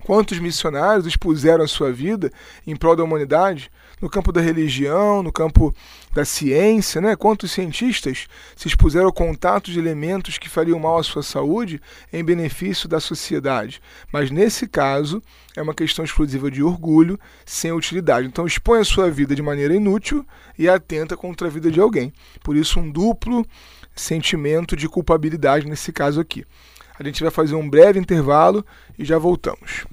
Quantos 0.05 0.39
missionários 0.39 1.07
expuseram 1.07 1.65
a 1.65 1.69
sua 1.69 1.93
vida 1.93 2.31
em 2.67 2.75
prol 2.75 2.97
da 2.97 3.05
humanidade, 3.05 3.71
no 4.01 4.11
campo 4.11 4.33
da 4.33 4.41
religião, 4.41 5.23
no 5.23 5.33
campo 5.33 5.73
da 6.13 6.25
ciência, 6.25 7.01
né? 7.01 7.15
Quantos 7.15 7.53
cientistas 7.53 8.27
se 8.57 8.67
expuseram 8.67 9.07
ao 9.07 9.13
contato 9.13 9.71
de 9.71 9.79
elementos 9.79 10.39
que 10.39 10.49
fariam 10.49 10.79
mal 10.79 10.99
à 10.99 11.05
sua 11.05 11.23
saúde 11.23 11.81
em 12.13 12.25
benefício 12.25 12.89
da 12.89 12.99
sociedade. 12.99 13.81
Mas 14.13 14.31
nesse 14.31 14.67
caso, 14.67 15.23
é 15.57 15.63
uma 15.63 15.73
questão 15.73 16.05
exclusiva 16.05 16.51
de 16.51 16.65
orgulho, 16.65 17.19
sem 17.47 17.71
utilidade. 17.71 18.27
Então 18.27 18.45
expõe 18.45 18.81
a 18.81 18.85
sua 18.85 19.09
vida 19.09 19.37
de 19.37 19.43
maneira 19.43 19.75
inútil 19.75 20.27
e 20.59 20.69
atenta 20.69 21.17
contra 21.17 21.47
a 21.47 21.51
vida 21.51 21.71
de 21.71 21.81
alguém. 21.81 22.13
Por 22.43 22.57
isso, 22.57 22.81
um 22.81 22.91
duplo 22.91 23.47
sentimento 23.95 24.75
de 24.75 24.89
culpabilidade 24.89 25.67
nesse 25.67 25.93
caso 25.93 26.21
aqui. 26.21 26.45
A 27.03 27.05
gente 27.05 27.21
vai 27.21 27.33
fazer 27.33 27.57
um 27.57 27.69
breve 27.69 27.99
intervalo 27.99 28.65
e 28.97 29.05
já 29.05 29.19
voltamos. 29.19 29.85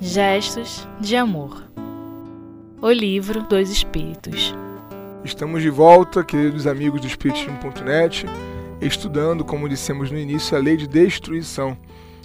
Gestos 0.00 0.86
de 1.00 1.16
Amor 1.16 1.68
O 2.80 2.88
Livro 2.92 3.42
dos 3.42 3.68
Espíritos 3.68 4.54
Estamos 5.24 5.60
de 5.60 5.68
volta, 5.68 6.22
queridos 6.22 6.64
amigos 6.64 7.00
do 7.00 7.06
Espiritismo.net, 7.08 8.26
estudando, 8.80 9.44
como 9.44 9.68
dissemos 9.68 10.12
no 10.12 10.18
início, 10.18 10.56
a 10.56 10.60
lei 10.60 10.76
de 10.76 10.86
destruição, 10.86 11.76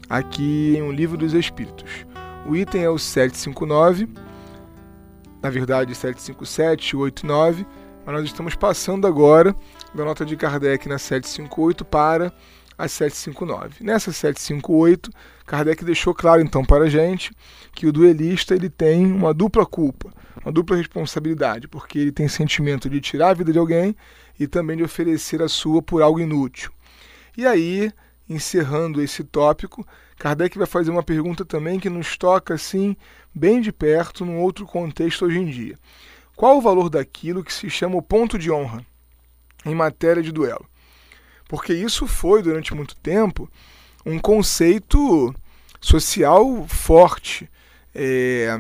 aqui 0.08 0.76
em 0.78 0.84
O 0.84 0.92
Livro 0.92 1.18
dos 1.18 1.34
Espíritos. 1.34 2.06
O 2.48 2.56
item 2.56 2.84
é 2.84 2.90
o 2.90 3.00
759 3.00 4.27
na 5.42 5.50
verdade 5.50 5.94
757 5.94 6.92
e 6.92 6.96
89, 6.96 7.66
mas 8.06 8.16
nós 8.16 8.26
estamos 8.26 8.56
passando 8.56 9.06
agora 9.06 9.56
da 9.94 10.06
nota 10.06 10.26
de 10.26 10.36
Kardec 10.36 10.88
na 10.88 10.98
758 10.98 11.86
para 11.86 12.34
a 12.78 12.88
759. 12.88 13.84
Nessa 13.84 14.12
758, 14.12 15.10
Kardec 15.46 15.84
deixou 15.84 16.14
claro 16.14 16.42
então 16.42 16.64
para 16.64 16.86
a 16.86 16.90
gente 16.90 17.32
que 17.74 17.88
o 17.88 17.92
duelista 17.92 18.54
ele 18.54 18.70
tem 18.70 19.12
uma 19.12 19.34
dupla 19.34 19.66
culpa, 19.66 20.14
uma 20.44 20.52
dupla 20.52 20.78
responsabilidade, 20.78 21.68
porque 21.68 21.98
ele 22.00 22.12
tem 22.12 22.28
sentimento 22.28 22.90
de 22.90 23.02
tirar 23.02 23.30
a 23.30 23.34
vida 23.34 23.52
de 23.52 23.60
alguém 23.60 23.96
e 24.40 24.48
também 24.48 24.78
de 24.78 24.84
oferecer 24.84 25.42
a 25.42 25.50
sua 25.50 25.82
por 25.82 26.02
algo 26.02 26.20
inútil. 26.20 26.72
E 27.36 27.46
aí, 27.46 27.92
encerrando 28.30 29.02
esse 29.02 29.24
tópico, 29.24 29.86
Kardec 30.18 30.58
vai 30.58 30.68
fazer 30.68 30.90
uma 30.90 31.04
pergunta 31.04 31.46
também 31.46 31.80
que 31.80 31.90
nos 31.90 32.18
toca 32.18 32.56
assim 32.56 32.96
bem 33.34 33.62
de 33.62 33.72
perto 33.72 34.26
num 34.26 34.40
outro 34.40 34.66
contexto 34.66 35.26
hoje 35.26 35.40
em 35.40 35.46
dia. 35.46 35.78
Qual 36.36 36.58
o 36.58 36.62
valor 36.62 36.90
daquilo 36.90 37.44
que 37.44 37.54
se 37.54 37.70
chama 37.70 37.98
o 37.98 38.02
ponto 38.02 38.38
de 38.38 38.52
honra 38.52 38.86
em 39.66 39.76
matéria 39.76 40.24
de 40.24 40.32
duelo? 40.32 40.66
Porque 41.48 41.74
isso 41.74 42.08
foi 42.08 42.42
durante 42.42 42.74
muito 42.74 42.96
tempo 42.96 43.50
um 44.06 44.20
conceito 44.20 45.34
social 45.80 46.66
forte, 46.68 47.50
é, 47.94 48.60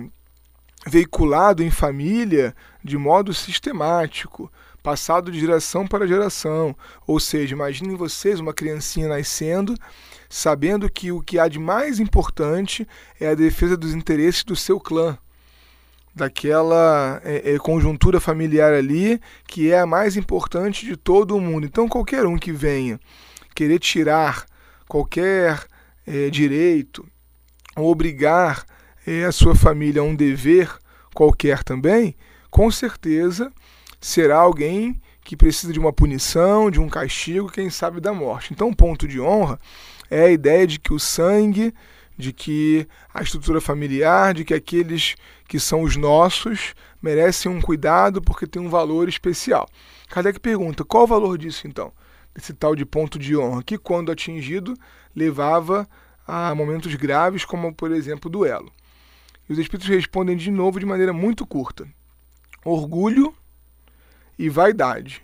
veiculado 0.85 1.63
em 1.63 1.71
família 1.71 2.55
de 2.83 2.97
modo 2.97 3.33
sistemático, 3.33 4.51
passado 4.81 5.31
de 5.31 5.39
geração 5.39 5.87
para 5.87 6.07
geração. 6.07 6.75
Ou 7.05 7.19
seja, 7.19 7.53
imaginem 7.53 7.95
vocês 7.95 8.39
uma 8.39 8.53
criancinha 8.53 9.07
nascendo 9.07 9.75
sabendo 10.29 10.89
que 10.89 11.11
o 11.11 11.21
que 11.21 11.39
há 11.39 11.47
de 11.47 11.59
mais 11.59 11.99
importante 11.99 12.87
é 13.19 13.29
a 13.29 13.35
defesa 13.35 13.77
dos 13.77 13.93
interesses 13.93 14.43
do 14.43 14.55
seu 14.55 14.79
clã, 14.79 15.17
daquela 16.17 17.21
é, 17.23 17.53
é, 17.53 17.57
conjuntura 17.59 18.19
familiar 18.19 18.73
ali 18.73 19.21
que 19.47 19.71
é 19.71 19.79
a 19.79 19.85
mais 19.85 20.17
importante 20.17 20.85
de 20.85 20.97
todo 20.97 21.35
o 21.35 21.41
mundo. 21.41 21.65
Então, 21.65 21.87
qualquer 21.87 22.25
um 22.25 22.37
que 22.37 22.51
venha 22.51 22.99
querer 23.53 23.79
tirar 23.79 24.45
qualquer 24.87 25.63
é, 26.05 26.29
direito 26.29 27.05
ou 27.75 27.91
obrigar 27.91 28.65
é, 29.05 29.25
a 29.25 29.31
sua 29.31 29.55
família 29.55 30.01
a 30.01 30.05
um 30.05 30.15
dever 30.15 30.75
qualquer 31.13 31.63
também, 31.63 32.15
com 32.49 32.69
certeza 32.71 33.51
será 34.01 34.37
alguém 34.37 34.99
que 35.23 35.35
precisa 35.35 35.73
de 35.73 35.79
uma 35.79 35.91
punição, 35.91 36.71
de 36.71 36.79
um 36.79 36.87
castigo, 36.87 37.51
quem 37.51 37.69
sabe 37.69 37.99
da 37.99 38.13
morte. 38.13 38.53
Então, 38.53 38.73
ponto 38.73 39.07
de 39.07 39.19
honra 39.19 39.59
é 40.09 40.23
a 40.23 40.31
ideia 40.31 40.65
de 40.65 40.79
que 40.79 40.93
o 40.93 40.99
sangue, 40.99 41.73
de 42.17 42.33
que 42.33 42.87
a 43.13 43.21
estrutura 43.21 43.61
familiar, 43.61 44.33
de 44.33 44.43
que 44.43 44.53
aqueles 44.53 45.15
que 45.47 45.59
são 45.59 45.83
os 45.83 45.95
nossos 45.95 46.73
merecem 47.01 47.51
um 47.51 47.61
cuidado 47.61 48.21
porque 48.21 48.47
tem 48.47 48.61
um 48.61 48.69
valor 48.69 49.07
especial. 49.07 49.69
Kardec 50.09 50.39
pergunta: 50.39 50.83
qual 50.83 51.03
o 51.03 51.07
valor 51.07 51.37
disso 51.37 51.67
então? 51.67 51.91
Desse 52.33 52.53
tal 52.53 52.75
de 52.75 52.85
ponto 52.85 53.17
de 53.17 53.35
honra, 53.37 53.63
que 53.63 53.77
quando 53.77 54.11
atingido 54.11 54.75
levava 55.15 55.87
a 56.27 56.53
momentos 56.53 56.93
graves, 56.95 57.45
como 57.45 57.73
por 57.73 57.91
exemplo 57.91 58.29
duelo. 58.29 58.71
E 59.49 59.53
os 59.53 59.59
espíritos 59.59 59.87
respondem 59.87 60.35
de 60.35 60.51
novo 60.51 60.79
de 60.79 60.85
maneira 60.85 61.13
muito 61.13 61.45
curta: 61.45 61.87
orgulho 62.65 63.33
e 64.37 64.49
vaidade, 64.49 65.21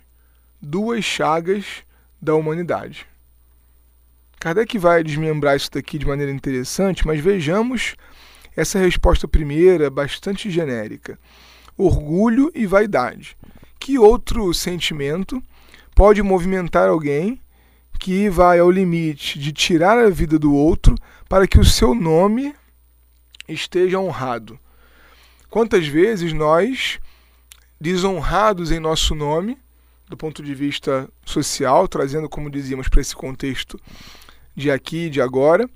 duas 0.60 1.04
chagas 1.04 1.84
da 2.20 2.34
humanidade. 2.34 3.06
Kardec 4.44 4.76
vai 4.76 5.02
desmembrar 5.02 5.56
isso 5.56 5.70
daqui 5.72 5.96
de 5.96 6.06
maneira 6.06 6.30
interessante, 6.30 7.06
mas 7.06 7.18
vejamos 7.18 7.96
essa 8.54 8.78
resposta 8.78 9.26
primeira, 9.26 9.88
bastante 9.88 10.50
genérica. 10.50 11.18
Orgulho 11.78 12.52
e 12.54 12.66
vaidade. 12.66 13.38
Que 13.80 13.98
outro 13.98 14.52
sentimento 14.52 15.42
pode 15.94 16.22
movimentar 16.22 16.90
alguém 16.90 17.40
que 17.98 18.28
vai 18.28 18.58
ao 18.58 18.70
limite 18.70 19.38
de 19.38 19.50
tirar 19.50 19.96
a 19.96 20.10
vida 20.10 20.38
do 20.38 20.52
outro 20.52 20.94
para 21.26 21.48
que 21.48 21.58
o 21.58 21.64
seu 21.64 21.94
nome 21.94 22.54
esteja 23.48 23.98
honrado? 23.98 24.58
Quantas 25.48 25.86
vezes 25.86 26.34
nós, 26.34 27.00
desonrados 27.80 28.70
em 28.70 28.78
nosso 28.78 29.14
nome, 29.14 29.56
do 30.06 30.18
ponto 30.18 30.42
de 30.42 30.54
vista 30.54 31.08
social, 31.24 31.88
trazendo, 31.88 32.28
como 32.28 32.50
dizíamos, 32.50 32.90
para 32.90 33.00
esse 33.00 33.16
contexto 33.16 33.80
de 34.54 34.70
aqui 34.70 35.06
e 35.06 35.10
de 35.10 35.20
agora. 35.20 35.68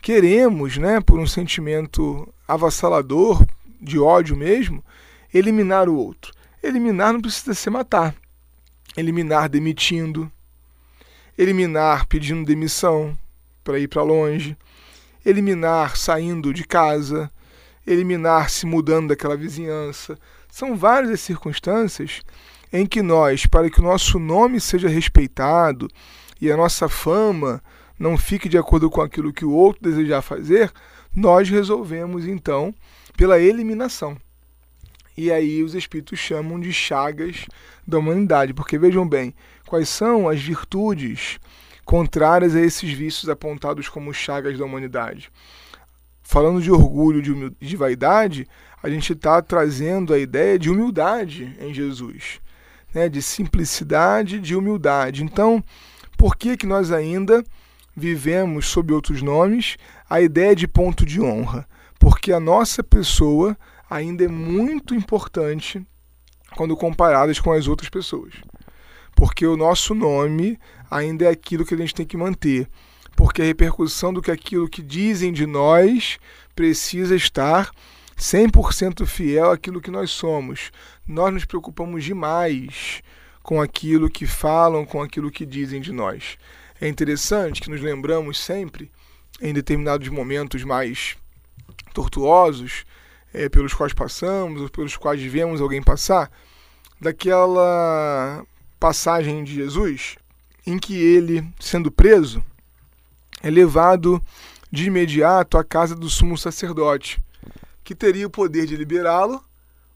Queremos, 0.00 0.76
né, 0.78 1.00
por 1.00 1.18
um 1.18 1.26
sentimento 1.26 2.32
avassalador, 2.46 3.44
de 3.80 3.98
ódio 3.98 4.36
mesmo, 4.36 4.84
eliminar 5.32 5.88
o 5.88 5.96
outro. 5.96 6.32
Eliminar 6.62 7.12
não 7.12 7.20
precisa 7.20 7.54
ser 7.54 7.70
matar. 7.70 8.14
Eliminar 8.96 9.48
demitindo, 9.48 10.30
eliminar 11.36 12.06
pedindo 12.06 12.44
demissão 12.44 13.16
para 13.62 13.78
ir 13.78 13.86
para 13.86 14.02
longe, 14.02 14.56
eliminar 15.24 15.96
saindo 15.96 16.52
de 16.52 16.64
casa, 16.64 17.30
eliminar 17.86 18.50
se 18.50 18.66
mudando 18.66 19.08
daquela 19.08 19.36
vizinhança. 19.36 20.18
São 20.50 20.76
várias 20.76 21.12
as 21.12 21.20
circunstâncias 21.20 22.22
em 22.72 22.86
que 22.86 23.02
nós, 23.02 23.46
para 23.46 23.70
que 23.70 23.80
o 23.80 23.84
nosso 23.84 24.18
nome 24.18 24.60
seja 24.60 24.88
respeitado 24.88 25.88
e 26.40 26.50
a 26.50 26.56
nossa 26.56 26.88
fama 26.88 27.62
não 27.98 28.16
fique 28.16 28.48
de 28.48 28.56
acordo 28.56 28.88
com 28.88 29.00
aquilo 29.00 29.32
que 29.32 29.44
o 29.44 29.52
outro 29.52 29.82
desejar 29.82 30.22
fazer, 30.22 30.72
nós 31.14 31.48
resolvemos 31.48 32.26
então 32.26 32.74
pela 33.16 33.38
eliminação. 33.38 34.16
E 35.16 35.32
aí 35.32 35.64
os 35.64 35.74
espíritos 35.74 36.18
chamam 36.18 36.60
de 36.60 36.72
chagas 36.72 37.46
da 37.84 37.98
humanidade, 37.98 38.54
porque 38.54 38.78
vejam 38.78 39.08
bem, 39.08 39.34
quais 39.66 39.88
são 39.88 40.28
as 40.28 40.40
virtudes 40.40 41.40
contrárias 41.84 42.54
a 42.54 42.60
esses 42.60 42.92
vícios 42.92 43.28
apontados 43.28 43.88
como 43.88 44.14
chagas 44.14 44.56
da 44.56 44.64
humanidade? 44.64 45.28
Falando 46.22 46.62
de 46.62 46.70
orgulho, 46.70 47.20
de, 47.20 47.50
de 47.58 47.76
vaidade, 47.76 48.46
a 48.80 48.88
gente 48.88 49.12
está 49.12 49.42
trazendo 49.42 50.14
a 50.14 50.18
ideia 50.18 50.56
de 50.56 50.70
humildade 50.70 51.56
em 51.58 51.74
Jesus, 51.74 52.40
né? 52.94 53.08
de 53.08 53.20
simplicidade, 53.20 54.38
de 54.38 54.54
humildade. 54.54 55.24
Então, 55.24 55.64
por 56.16 56.36
que, 56.36 56.56
que 56.56 56.66
nós 56.66 56.92
ainda 56.92 57.44
vivemos 57.98 58.66
sob 58.66 58.92
outros 58.92 59.20
nomes 59.20 59.76
a 60.08 60.20
ideia 60.20 60.54
de 60.54 60.66
ponto 60.66 61.04
de 61.04 61.20
honra? 61.20 61.68
Porque 61.98 62.32
a 62.32 62.40
nossa 62.40 62.82
pessoa 62.82 63.56
ainda 63.90 64.24
é 64.24 64.28
muito 64.28 64.94
importante 64.94 65.84
quando 66.56 66.76
comparadas 66.76 67.38
com 67.38 67.52
as 67.52 67.66
outras 67.66 67.90
pessoas. 67.90 68.34
Porque 69.14 69.46
o 69.46 69.56
nosso 69.56 69.94
nome 69.94 70.58
ainda 70.90 71.24
é 71.24 71.28
aquilo 71.28 71.64
que 71.66 71.74
a 71.74 71.76
gente 71.76 71.94
tem 71.94 72.06
que 72.06 72.16
manter. 72.16 72.68
Porque 73.16 73.42
a 73.42 73.44
repercussão 73.44 74.12
do 74.12 74.22
que 74.22 74.30
aquilo 74.30 74.68
que 74.68 74.80
dizem 74.80 75.32
de 75.32 75.44
nós 75.44 76.18
precisa 76.54 77.16
estar 77.16 77.70
100% 78.16 79.04
fiel 79.06 79.50
àquilo 79.50 79.80
que 79.80 79.90
nós 79.90 80.10
somos. 80.10 80.70
Nós 81.06 81.32
nos 81.32 81.44
preocupamos 81.44 82.04
demais 82.04 83.02
com 83.42 83.60
aquilo 83.60 84.10
que 84.10 84.26
falam, 84.26 84.84
com 84.84 85.00
aquilo 85.00 85.30
que 85.30 85.46
dizem 85.46 85.80
de 85.80 85.92
nós. 85.92 86.36
É 86.80 86.88
interessante 86.88 87.60
que 87.60 87.70
nos 87.70 87.80
lembramos 87.80 88.38
sempre, 88.38 88.90
em 89.40 89.52
determinados 89.52 90.08
momentos 90.08 90.62
mais 90.64 91.16
tortuosos, 91.92 92.84
é, 93.32 93.48
pelos 93.48 93.74
quais 93.74 93.92
passamos, 93.92 94.62
ou 94.62 94.68
pelos 94.68 94.96
quais 94.96 95.22
vemos 95.22 95.60
alguém 95.60 95.82
passar, 95.82 96.30
daquela 97.00 98.44
passagem 98.78 99.42
de 99.44 99.54
Jesus 99.54 100.16
em 100.66 100.78
que 100.78 100.94
ele, 100.94 101.46
sendo 101.58 101.90
preso, 101.90 102.44
é 103.42 103.50
levado 103.50 104.22
de 104.70 104.86
imediato 104.86 105.56
à 105.56 105.64
casa 105.64 105.94
do 105.94 106.10
sumo 106.10 106.36
sacerdote, 106.36 107.18
que 107.82 107.94
teria 107.94 108.26
o 108.26 108.30
poder 108.30 108.66
de 108.66 108.76
liberá-lo 108.76 109.42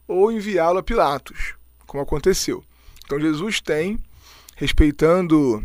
ou 0.08 0.32
enviá-lo 0.32 0.78
a 0.78 0.82
Pilatos, 0.82 1.54
como 1.86 2.02
aconteceu. 2.02 2.64
Então 3.04 3.20
Jesus 3.20 3.60
tem, 3.60 3.98
respeitando 4.56 5.62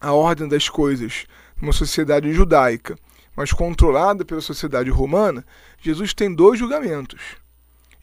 a 0.00 0.12
ordem 0.12 0.48
das 0.48 0.68
coisas 0.68 1.26
numa 1.60 1.72
sociedade 1.72 2.32
judaica, 2.32 2.96
mas 3.34 3.52
controlada 3.52 4.24
pela 4.24 4.40
sociedade 4.40 4.90
romana, 4.90 5.44
Jesus 5.80 6.14
tem 6.14 6.34
dois 6.34 6.58
julgamentos. 6.58 7.20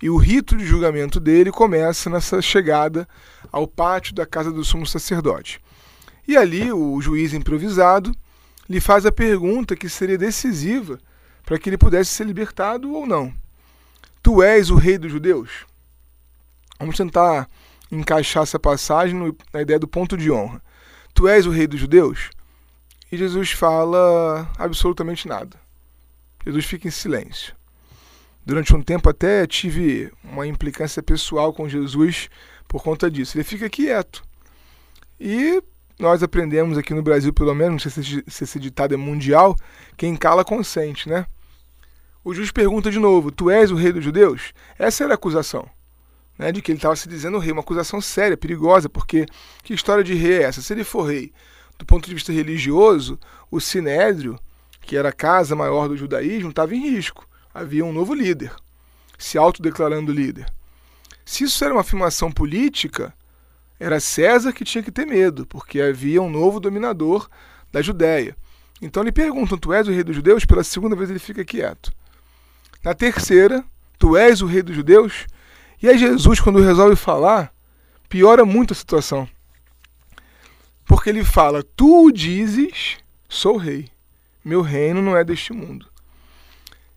E 0.02 0.10
o 0.10 0.18
rito 0.18 0.58
de 0.58 0.66
julgamento 0.66 1.20
dele 1.20 1.52
começa 1.52 2.10
nessa 2.10 2.42
chegada 2.42 3.08
ao 3.52 3.68
pátio 3.68 4.14
da 4.14 4.26
casa 4.26 4.52
do 4.52 4.64
sumo 4.64 4.86
sacerdote. 4.86 5.62
E 6.28 6.36
ali 6.36 6.72
o 6.72 7.00
juiz 7.02 7.34
improvisado 7.34 8.14
lhe 8.70 8.80
faz 8.80 9.06
a 9.06 9.12
pergunta 9.12 9.76
que 9.76 9.90
seria 9.90 10.18
decisiva 10.18 11.00
para 11.46 11.58
que 11.58 11.70
ele 11.70 11.78
pudesse 11.78 12.12
ser 12.12 12.26
libertado 12.26 12.94
ou 12.94 13.06
não. 13.06 13.34
Tu 14.22 14.42
és 14.42 14.70
o 14.70 14.76
rei 14.76 14.98
dos 14.98 15.12
judeus? 15.12 15.66
Vamos 16.80 16.96
tentar 16.96 17.50
encaixar 17.92 18.44
essa 18.44 18.60
passagem 18.60 19.36
na 19.54 19.62
ideia 19.62 19.80
do 19.80 19.88
ponto 19.88 20.18
de 20.18 20.32
honra. 20.32 20.62
Tu 21.14 21.28
és 21.28 21.46
o 21.46 21.52
rei 21.52 21.68
dos 21.68 21.80
judeus? 21.80 22.30
E 23.12 23.18
Jesus 23.18 23.52
fala 23.52 24.52
absolutamente 24.58 25.28
nada. 25.28 25.60
Jesus 26.46 26.66
fica 26.66 26.88
em 26.88 26.92
silêncio. 26.92 27.56
Durante 28.46 28.76
um 28.76 28.82
tempo 28.82 29.10
até 29.10 29.48
tive 29.48 30.12
uma 30.24 30.46
implicância 30.46 31.02
pessoal 31.02 31.54
com 31.54 31.70
Jesus 31.70 32.30
por 32.68 32.84
conta 32.84 33.10
disso. 33.10 33.38
Ele 33.38 33.44
fica 33.44 33.70
quieto. 33.70 34.24
E 35.20 35.64
nós 36.00 36.24
aprendemos 36.24 36.78
aqui 36.78 36.94
no 36.94 37.04
Brasil, 37.04 37.32
pelo 37.32 37.54
menos, 37.54 37.86
não 37.86 37.92
sei 37.92 38.04
se 38.04 38.44
esse 38.44 38.60
ditado 38.60 38.94
é 38.94 38.98
mundial, 38.98 39.56
quem 39.96 40.16
cala 40.16 40.44
consente, 40.44 41.08
né? 41.08 41.26
O 42.24 42.34
juiz 42.34 42.52
pergunta 42.52 42.90
de 42.90 43.00
novo: 43.00 43.32
Tu 43.32 43.50
és 43.50 43.72
o 43.72 43.76
rei 43.76 43.92
dos 43.92 44.04
judeus? 44.04 44.54
Essa 44.78 45.04
era 45.04 45.14
a 45.14 45.16
acusação. 45.16 45.70
Né, 46.38 46.52
de 46.52 46.62
que 46.62 46.72
ele 46.72 46.78
estava 46.78 46.96
se 46.96 47.08
dizendo 47.08 47.38
rei, 47.38 47.52
uma 47.52 47.62
acusação 47.62 48.02
séria, 48.02 48.36
perigosa, 48.36 48.90
porque 48.90 49.26
que 49.62 49.74
história 49.74 50.04
de 50.04 50.16
rei 50.16 50.40
é 50.40 50.44
essa? 50.44 50.62
Se 50.62 50.74
ele 50.74 50.84
for 50.84 51.04
rei, 51.04 51.32
do 51.78 51.86
ponto 51.86 52.08
de 52.08 52.14
vista 52.14 52.32
religioso, 52.32 53.20
o 53.52 53.60
Sinédrio, 53.60 54.40
que 54.82 54.98
era 54.98 55.10
a 55.10 55.14
casa 55.14 55.56
maior 55.56 55.88
do 55.88 55.96
judaísmo, 55.96 56.50
estava 56.50 56.76
em 56.76 56.90
risco. 56.90 57.28
Havia 57.54 57.86
um 57.86 57.94
novo 57.94 58.14
líder, 58.14 58.52
se 59.18 59.38
autodeclarando 59.38 60.12
líder. 60.12 60.46
Se 61.24 61.44
isso 61.44 61.64
era 61.64 61.74
uma 61.74 61.82
afirmação 61.82 62.32
política, 62.32 63.14
era 63.80 64.00
César 64.00 64.52
que 64.52 64.66
tinha 64.66 64.84
que 64.84 64.92
ter 64.92 65.06
medo, 65.06 65.46
porque 65.46 65.82
havia 65.82 66.22
um 66.22 66.30
novo 66.30 66.60
dominador 66.60 67.30
da 67.72 67.82
Judéia. 67.82 68.36
Então 68.82 69.04
lhe 69.04 69.12
perguntam: 69.12 69.58
Tu 69.58 69.72
és 69.74 69.88
o 69.88 69.92
rei 69.92 70.04
dos 70.04 70.16
judeus? 70.16 70.46
Pela 70.46 70.64
segunda 70.64 70.96
vez 70.96 71.10
ele 71.10 71.20
fica 71.20 71.46
quieto. 71.46 71.92
Na 72.84 72.94
terceira, 72.94 73.64
Tu 73.98 74.18
és 74.18 74.42
o 74.42 74.46
rei 74.46 74.62
dos 74.62 74.76
judeus? 74.76 75.26
E 75.84 75.90
aí 75.90 75.98
Jesus, 75.98 76.40
quando 76.40 76.62
resolve 76.62 76.96
falar, 76.96 77.54
piora 78.08 78.46
muito 78.46 78.72
a 78.72 78.76
situação. 78.76 79.28
Porque 80.86 81.10
ele 81.10 81.26
fala: 81.26 81.62
Tu 81.76 82.10
dizes, 82.14 83.00
sou 83.28 83.58
rei. 83.58 83.90
Meu 84.46 84.62
reino 84.62 85.02
não 85.02 85.18
é 85.18 85.26
deste 85.26 85.52
mundo. 85.52 85.86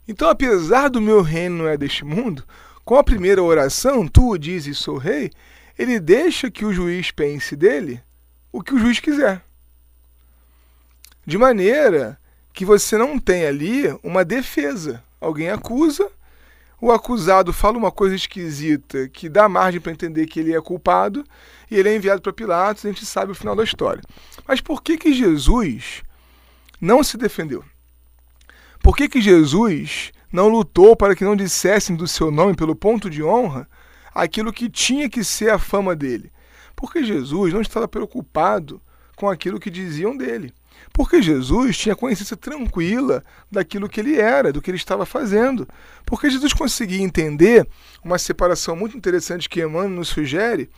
Então, 0.06 0.28
apesar 0.28 0.88
do 0.88 1.00
meu 1.00 1.20
reino 1.20 1.64
não 1.64 1.68
é 1.68 1.76
deste 1.76 2.04
mundo, 2.04 2.44
com 2.84 2.94
a 2.94 3.02
primeira 3.02 3.42
oração, 3.42 4.06
tu 4.06 4.38
dizes, 4.38 4.78
sou 4.78 4.96
rei, 4.96 5.32
ele 5.76 5.98
deixa 5.98 6.48
que 6.48 6.64
o 6.64 6.72
juiz 6.72 7.10
pense 7.10 7.56
dele 7.56 8.00
o 8.52 8.62
que 8.62 8.72
o 8.72 8.78
juiz 8.78 9.00
quiser. 9.00 9.42
De 11.26 11.36
maneira 11.36 12.16
que 12.52 12.64
você 12.64 12.96
não 12.96 13.18
tem 13.18 13.46
ali 13.46 13.88
uma 14.00 14.24
defesa. 14.24 15.02
Alguém 15.20 15.50
acusa, 15.50 16.08
o 16.80 16.92
acusado 16.92 17.52
fala 17.52 17.78
uma 17.78 17.90
coisa 17.90 18.14
esquisita 18.14 19.08
que 19.08 19.28
dá 19.28 19.48
margem 19.48 19.80
para 19.80 19.92
entender 19.92 20.26
que 20.26 20.40
ele 20.40 20.54
é 20.54 20.60
culpado 20.60 21.24
e 21.70 21.76
ele 21.76 21.88
é 21.88 21.96
enviado 21.96 22.20
para 22.20 22.32
Pilatos 22.32 22.84
a 22.84 22.88
gente 22.88 23.06
sabe 23.06 23.32
o 23.32 23.34
final 23.34 23.56
da 23.56 23.64
história. 23.64 24.02
Mas 24.46 24.60
por 24.60 24.82
que 24.82 24.98
que 24.98 25.12
Jesus 25.12 26.02
não 26.80 27.02
se 27.02 27.16
defendeu? 27.16 27.64
Por 28.82 28.96
que 28.96 29.08
que 29.08 29.20
Jesus 29.20 30.12
não 30.32 30.48
lutou 30.48 30.94
para 30.94 31.16
que 31.16 31.24
não 31.24 31.34
dissessem 31.34 31.96
do 31.96 32.06
seu 32.06 32.30
nome 32.30 32.54
pelo 32.54 32.76
ponto 32.76 33.08
de 33.08 33.22
honra 33.22 33.68
aquilo 34.14 34.52
que 34.52 34.68
tinha 34.68 35.08
que 35.08 35.22
ser 35.22 35.50
a 35.50 35.58
fama 35.58 35.94
dele. 35.94 36.32
Porque 36.74 37.04
Jesus 37.04 37.52
não 37.52 37.60
estava 37.60 37.86
preocupado 37.86 38.80
com 39.14 39.28
aquilo 39.28 39.60
que 39.60 39.70
diziam 39.70 40.16
dele. 40.16 40.52
Porque 40.92 41.20
Jesus 41.20 41.76
tinha 41.76 41.94
consciência 41.94 42.36
tranquila 42.36 43.22
daquilo 43.50 43.88
que 43.88 44.00
ele 44.00 44.18
era, 44.18 44.52
do 44.52 44.62
que 44.62 44.70
ele 44.70 44.78
estava 44.78 45.04
fazendo. 45.04 45.68
Porque 46.04 46.30
Jesus 46.30 46.52
conseguia 46.52 47.02
entender 47.02 47.66
uma 48.02 48.18
separação 48.18 48.74
muito 48.74 48.96
interessante 48.96 49.48
que 49.48 49.60
Emmanuel 49.60 49.90
nos 49.90 50.08
sugere, 50.08 50.70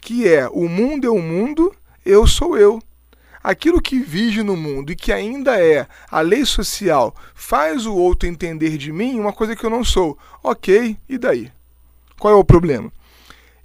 que 0.00 0.28
é 0.28 0.48
o 0.48 0.68
mundo 0.68 1.06
é 1.06 1.10
o 1.10 1.20
mundo, 1.20 1.74
eu 2.04 2.26
sou 2.26 2.58
eu. 2.58 2.80
Aquilo 3.42 3.82
que 3.82 3.98
vige 3.98 4.42
no 4.42 4.56
mundo 4.56 4.92
e 4.92 4.96
que 4.96 5.12
ainda 5.12 5.60
é 5.60 5.86
a 6.08 6.20
lei 6.20 6.44
social 6.44 7.14
faz 7.34 7.86
o 7.86 7.94
outro 7.94 8.28
entender 8.28 8.76
de 8.78 8.92
mim 8.92 9.18
uma 9.18 9.32
coisa 9.32 9.56
que 9.56 9.64
eu 9.64 9.70
não 9.70 9.82
sou. 9.82 10.16
Ok, 10.42 10.96
e 11.08 11.18
daí? 11.18 11.50
Qual 12.18 12.32
é 12.32 12.36
o 12.36 12.44
problema? 12.44 12.92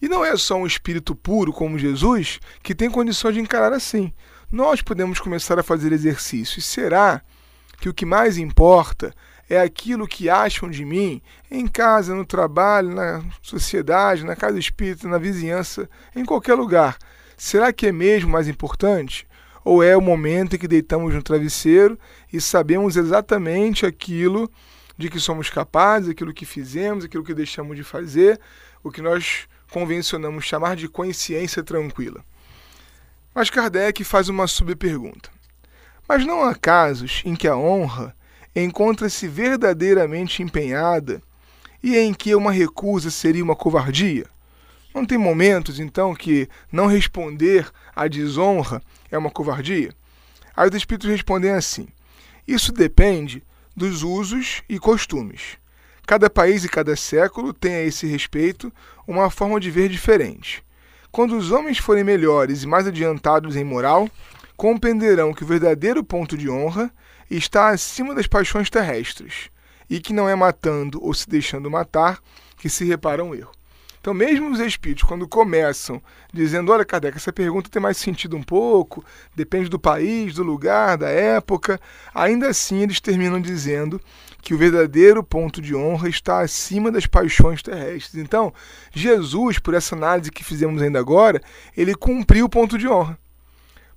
E 0.01 0.07
não 0.07 0.23
é 0.23 0.35
só 0.37 0.55
um 0.55 0.65
espírito 0.65 1.15
puro 1.15 1.51
como 1.51 1.77
Jesus 1.77 2.39
que 2.61 2.75
tem 2.75 2.89
condições 2.89 3.35
de 3.35 3.39
encarar 3.39 3.73
assim. 3.73 4.11
Nós 4.49 4.81
podemos 4.81 5.19
começar 5.19 5.59
a 5.59 5.63
fazer 5.63 5.91
exercícios. 5.91 6.65
Será 6.65 7.21
que 7.81 7.89
o 7.89 7.93
que 7.93 8.05
mais 8.05 8.37
importa 8.37 9.13
é 9.49 9.59
aquilo 9.59 10.07
que 10.07 10.29
acham 10.29 10.69
de 10.69 10.85
mim 10.85 11.21
em 11.51 11.67
casa, 11.67 12.15
no 12.15 12.25
trabalho, 12.25 12.95
na 12.95 13.25
sociedade, 13.41 14.23
na 14.23 14.37
casa 14.37 14.57
espírita, 14.57 15.05
na 15.05 15.17
vizinhança, 15.17 15.89
em 16.15 16.23
qualquer 16.23 16.53
lugar? 16.53 16.97
Será 17.35 17.73
que 17.73 17.87
é 17.87 17.91
mesmo 17.91 18.31
mais 18.31 18.47
importante? 18.47 19.27
Ou 19.65 19.83
é 19.83 19.97
o 19.97 20.01
momento 20.01 20.55
em 20.55 20.59
que 20.59 20.67
deitamos 20.67 21.13
no 21.13 21.21
travesseiro 21.21 21.99
e 22.31 22.39
sabemos 22.39 22.95
exatamente 22.95 23.85
aquilo 23.85 24.49
de 24.97 25.09
que 25.09 25.19
somos 25.19 25.49
capazes, 25.49 26.11
aquilo 26.11 26.33
que 26.33 26.45
fizemos, 26.45 27.03
aquilo 27.03 27.23
que 27.23 27.33
deixamos 27.33 27.75
de 27.75 27.83
fazer, 27.83 28.39
o 28.81 28.89
que 28.89 29.01
nós 29.01 29.45
convencionamos 29.69 30.45
chamar 30.45 30.77
de 30.77 30.87
consciência 30.87 31.61
tranquila. 31.61 32.23
Mas 33.37 33.51
Kardec 33.51 34.03
faz 34.03 34.29
uma 34.29 34.47
subpergunta. 34.47 35.29
Mas 36.09 36.25
não 36.25 36.41
há 36.41 36.55
casos 36.55 37.21
em 37.23 37.35
que 37.35 37.47
a 37.47 37.55
honra 37.55 38.15
encontra-se 38.55 39.27
verdadeiramente 39.27 40.41
empenhada 40.41 41.21
e 41.83 41.95
em 41.95 42.15
que 42.15 42.33
uma 42.33 42.51
recusa 42.51 43.11
seria 43.11 43.43
uma 43.43 43.55
covardia? 43.55 44.25
Não 44.91 45.05
tem 45.05 45.19
momentos, 45.19 45.79
então, 45.79 46.15
que 46.15 46.49
não 46.71 46.87
responder 46.87 47.69
à 47.95 48.07
desonra 48.07 48.81
é 49.11 49.15
uma 49.19 49.29
covardia? 49.29 49.93
Aí 50.55 50.67
os 50.67 50.75
espíritos 50.75 51.07
respondem 51.07 51.51
assim: 51.51 51.87
Isso 52.47 52.71
depende 52.71 53.43
dos 53.75 54.01
usos 54.01 54.63
e 54.67 54.79
costumes. 54.79 55.59
Cada 56.07 56.27
país 56.27 56.65
e 56.65 56.69
cada 56.69 56.95
século 56.95 57.53
tem 57.53 57.75
a 57.75 57.83
esse 57.83 58.07
respeito 58.07 58.73
uma 59.05 59.29
forma 59.29 59.59
de 59.59 59.69
ver 59.69 59.89
diferente. 59.89 60.65
Quando 61.11 61.35
os 61.35 61.51
homens 61.51 61.77
forem 61.77 62.03
melhores 62.03 62.63
e 62.63 62.67
mais 62.67 62.87
adiantados 62.87 63.55
em 63.55 63.63
moral, 63.63 64.09
compreenderão 64.55 65.33
que 65.33 65.43
o 65.43 65.47
verdadeiro 65.47 66.03
ponto 66.03 66.37
de 66.37 66.49
honra 66.49 66.91
está 67.29 67.69
acima 67.69 68.13
das 68.15 68.27
paixões 68.27 68.69
terrestres. 68.69 69.49
e 69.89 69.99
que 69.99 70.13
não 70.13 70.27
é 70.27 70.35
matando 70.35 71.01
ou 71.01 71.13
se 71.13 71.29
deixando 71.29 71.71
matar 71.71 72.19
que 72.57 72.69
se 72.69 72.83
repara 72.83 73.23
um 73.23 73.33
erro. 73.33 73.56
Então, 74.07 74.15
mesmo 74.15 74.49
os 74.49 74.61
espíritos, 74.61 75.03
quando 75.03 75.27
começam 75.27 76.01
dizendo: 76.31 76.71
Olha, 76.71 76.85
Kardec, 76.85 77.17
essa 77.17 77.33
pergunta 77.33 77.69
tem 77.69 77.81
mais 77.81 77.97
sentido 77.97 78.37
um 78.37 78.41
pouco, 78.41 79.03
depende 79.35 79.67
do 79.67 79.77
país, 79.77 80.33
do 80.33 80.43
lugar, 80.43 80.97
da 80.97 81.09
época, 81.09 81.77
ainda 82.15 82.47
assim 82.47 82.83
eles 82.83 83.01
terminam 83.01 83.41
dizendo 83.41 83.99
que 84.41 84.53
o 84.53 84.57
verdadeiro 84.57 85.21
ponto 85.21 85.61
de 85.61 85.75
honra 85.75 86.07
está 86.07 86.39
acima 86.39 86.89
das 86.89 87.05
paixões 87.05 87.61
terrestres. 87.61 88.23
Então, 88.23 88.53
Jesus, 88.93 89.59
por 89.59 89.73
essa 89.73 89.93
análise 89.93 90.31
que 90.31 90.41
fizemos 90.41 90.81
ainda 90.81 90.99
agora, 90.99 91.41
ele 91.75 91.93
cumpriu 91.93 92.45
o 92.45 92.49
ponto 92.49 92.77
de 92.77 92.87
honra. 92.87 93.19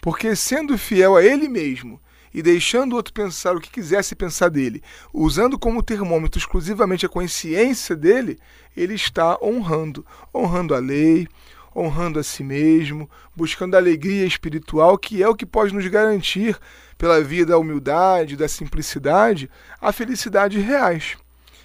Porque 0.00 0.34
sendo 0.34 0.76
fiel 0.76 1.14
a 1.14 1.22
ele 1.22 1.48
mesmo 1.48 2.00
e 2.32 2.42
deixando 2.42 2.92
o 2.92 2.96
outro 2.96 3.12
pensar 3.12 3.56
o 3.56 3.60
que 3.60 3.70
quisesse 3.70 4.14
pensar 4.14 4.48
dele, 4.48 4.82
usando 5.12 5.58
como 5.58 5.82
termômetro 5.82 6.38
exclusivamente 6.38 7.04
a 7.04 7.08
consciência 7.08 7.96
dele, 7.96 8.38
ele 8.76 8.94
está 8.94 9.38
honrando, 9.42 10.06
honrando 10.34 10.74
a 10.74 10.78
lei, 10.78 11.26
honrando 11.74 12.18
a 12.18 12.22
si 12.22 12.42
mesmo, 12.42 13.08
buscando 13.34 13.74
a 13.74 13.78
alegria 13.78 14.26
espiritual, 14.26 14.98
que 14.98 15.22
é 15.22 15.28
o 15.28 15.34
que 15.34 15.46
pode 15.46 15.74
nos 15.74 15.86
garantir, 15.86 16.58
pela 17.00 17.22
via 17.22 17.46
da 17.46 17.56
humildade, 17.56 18.36
da 18.36 18.46
simplicidade, 18.46 19.50
a 19.80 19.90
felicidade 19.90 20.60
reais. 20.60 21.16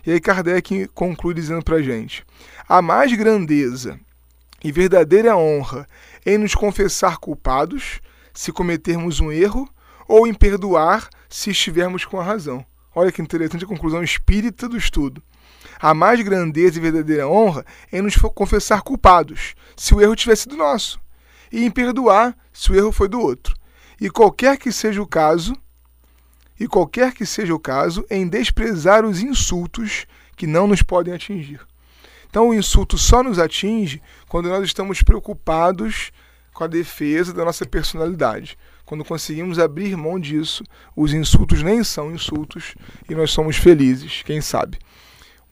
E 0.06 0.12
aí 0.12 0.20
Kardec 0.20 0.88
conclui 0.94 1.34
dizendo 1.34 1.64
para 1.64 1.78
a 1.78 1.82
gente: 1.82 2.26
a 2.70 2.82
mais 2.82 3.12
grandeza 3.14 4.00
e 4.64 4.72
verdadeira 4.72 5.36
honra 5.36 5.88
em 6.26 6.38
nos 6.38 6.56
confessar 6.56 7.18
culpados, 7.18 8.00
se 8.34 8.52
cometermos 8.52 9.20
um 9.20 9.32
erro, 9.32 9.70
ou 10.08 10.28
em 10.28 10.34
perdoar 10.34 11.10
se 11.30 11.52
estivermos 11.52 12.06
com 12.06 12.20
a 12.20 12.24
razão. 12.24 12.66
Olha 12.94 13.12
que 13.12 13.22
interessante 13.22 13.66
a 13.66 13.68
conclusão 13.68 14.04
espírita 14.04 14.70
do 14.70 14.78
estudo. 14.78 15.22
A 15.80 15.94
mais 15.94 16.22
grandeza 16.22 16.78
e 16.78 16.82
verdadeira 16.82 17.28
honra 17.28 17.66
é 17.92 18.02
nos 18.02 18.16
confessar 18.16 18.82
culpados, 18.82 19.56
se 19.76 19.94
o 19.94 20.02
erro 20.02 20.16
tivesse 20.16 20.44
sido 20.44 20.56
nosso, 20.56 21.00
e 21.52 21.66
em 21.66 21.72
perdoar 21.72 22.36
se 22.54 22.72
o 22.72 22.76
erro 22.76 22.92
foi 22.92 23.10
do 23.10 23.20
outro. 23.20 23.54
E 24.00 24.10
qualquer 24.10 24.58
que 24.58 24.72
seja 24.72 25.02
o 25.02 25.08
caso, 25.08 25.54
e 26.60 26.68
qualquer 26.68 27.14
que 27.14 27.26
seja 27.26 27.54
o 27.54 27.60
caso, 27.60 28.06
em 28.10 28.28
desprezar 28.28 29.06
os 29.06 29.22
insultos 29.22 30.06
que 30.38 30.48
não 30.48 30.68
nos 30.68 30.82
podem 30.82 31.14
atingir. 31.14 31.60
Então 32.30 32.50
o 32.50 32.54
insulto 32.54 32.98
só 32.98 33.22
nos 33.24 33.40
atinge 33.40 34.02
quando 34.28 34.50
nós 34.50 34.64
estamos 34.64 35.02
preocupados 35.02 36.12
com 36.54 36.64
a 36.64 36.68
defesa 36.68 37.34
da 37.34 37.44
nossa 37.44 37.66
personalidade. 37.66 38.58
Quando 38.86 39.04
conseguimos 39.04 39.58
abrir 39.58 39.98
mão 39.98 40.20
disso, 40.20 40.64
os 40.96 41.14
insultos 41.14 41.64
nem 41.64 41.84
são 41.84 42.12
insultos 42.12 42.76
e 43.10 43.16
nós 43.16 43.32
somos 43.32 43.58
felizes, 43.58 44.22
quem 44.24 44.42
sabe. 44.42 44.78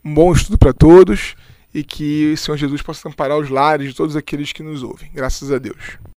Um 0.06 0.13
bom 0.13 0.32
estudo 0.32 0.58
para 0.58 0.74
todos 0.74 1.36
e 1.74 1.84
que 1.84 2.34
o 2.34 2.38
Senhor 2.38 2.58
Jesus 2.58 2.82
possa 2.82 3.10
amparar 3.10 3.38
os 3.38 3.50
lares 3.50 3.88
de 3.88 3.96
todos 3.96 4.15
aqueles 4.15 4.52
que 4.52 4.62
nos 4.62 4.84
ouvem. 4.84 5.10
Graças 5.13 5.52
a 5.52 5.58
Deus. 5.58 5.98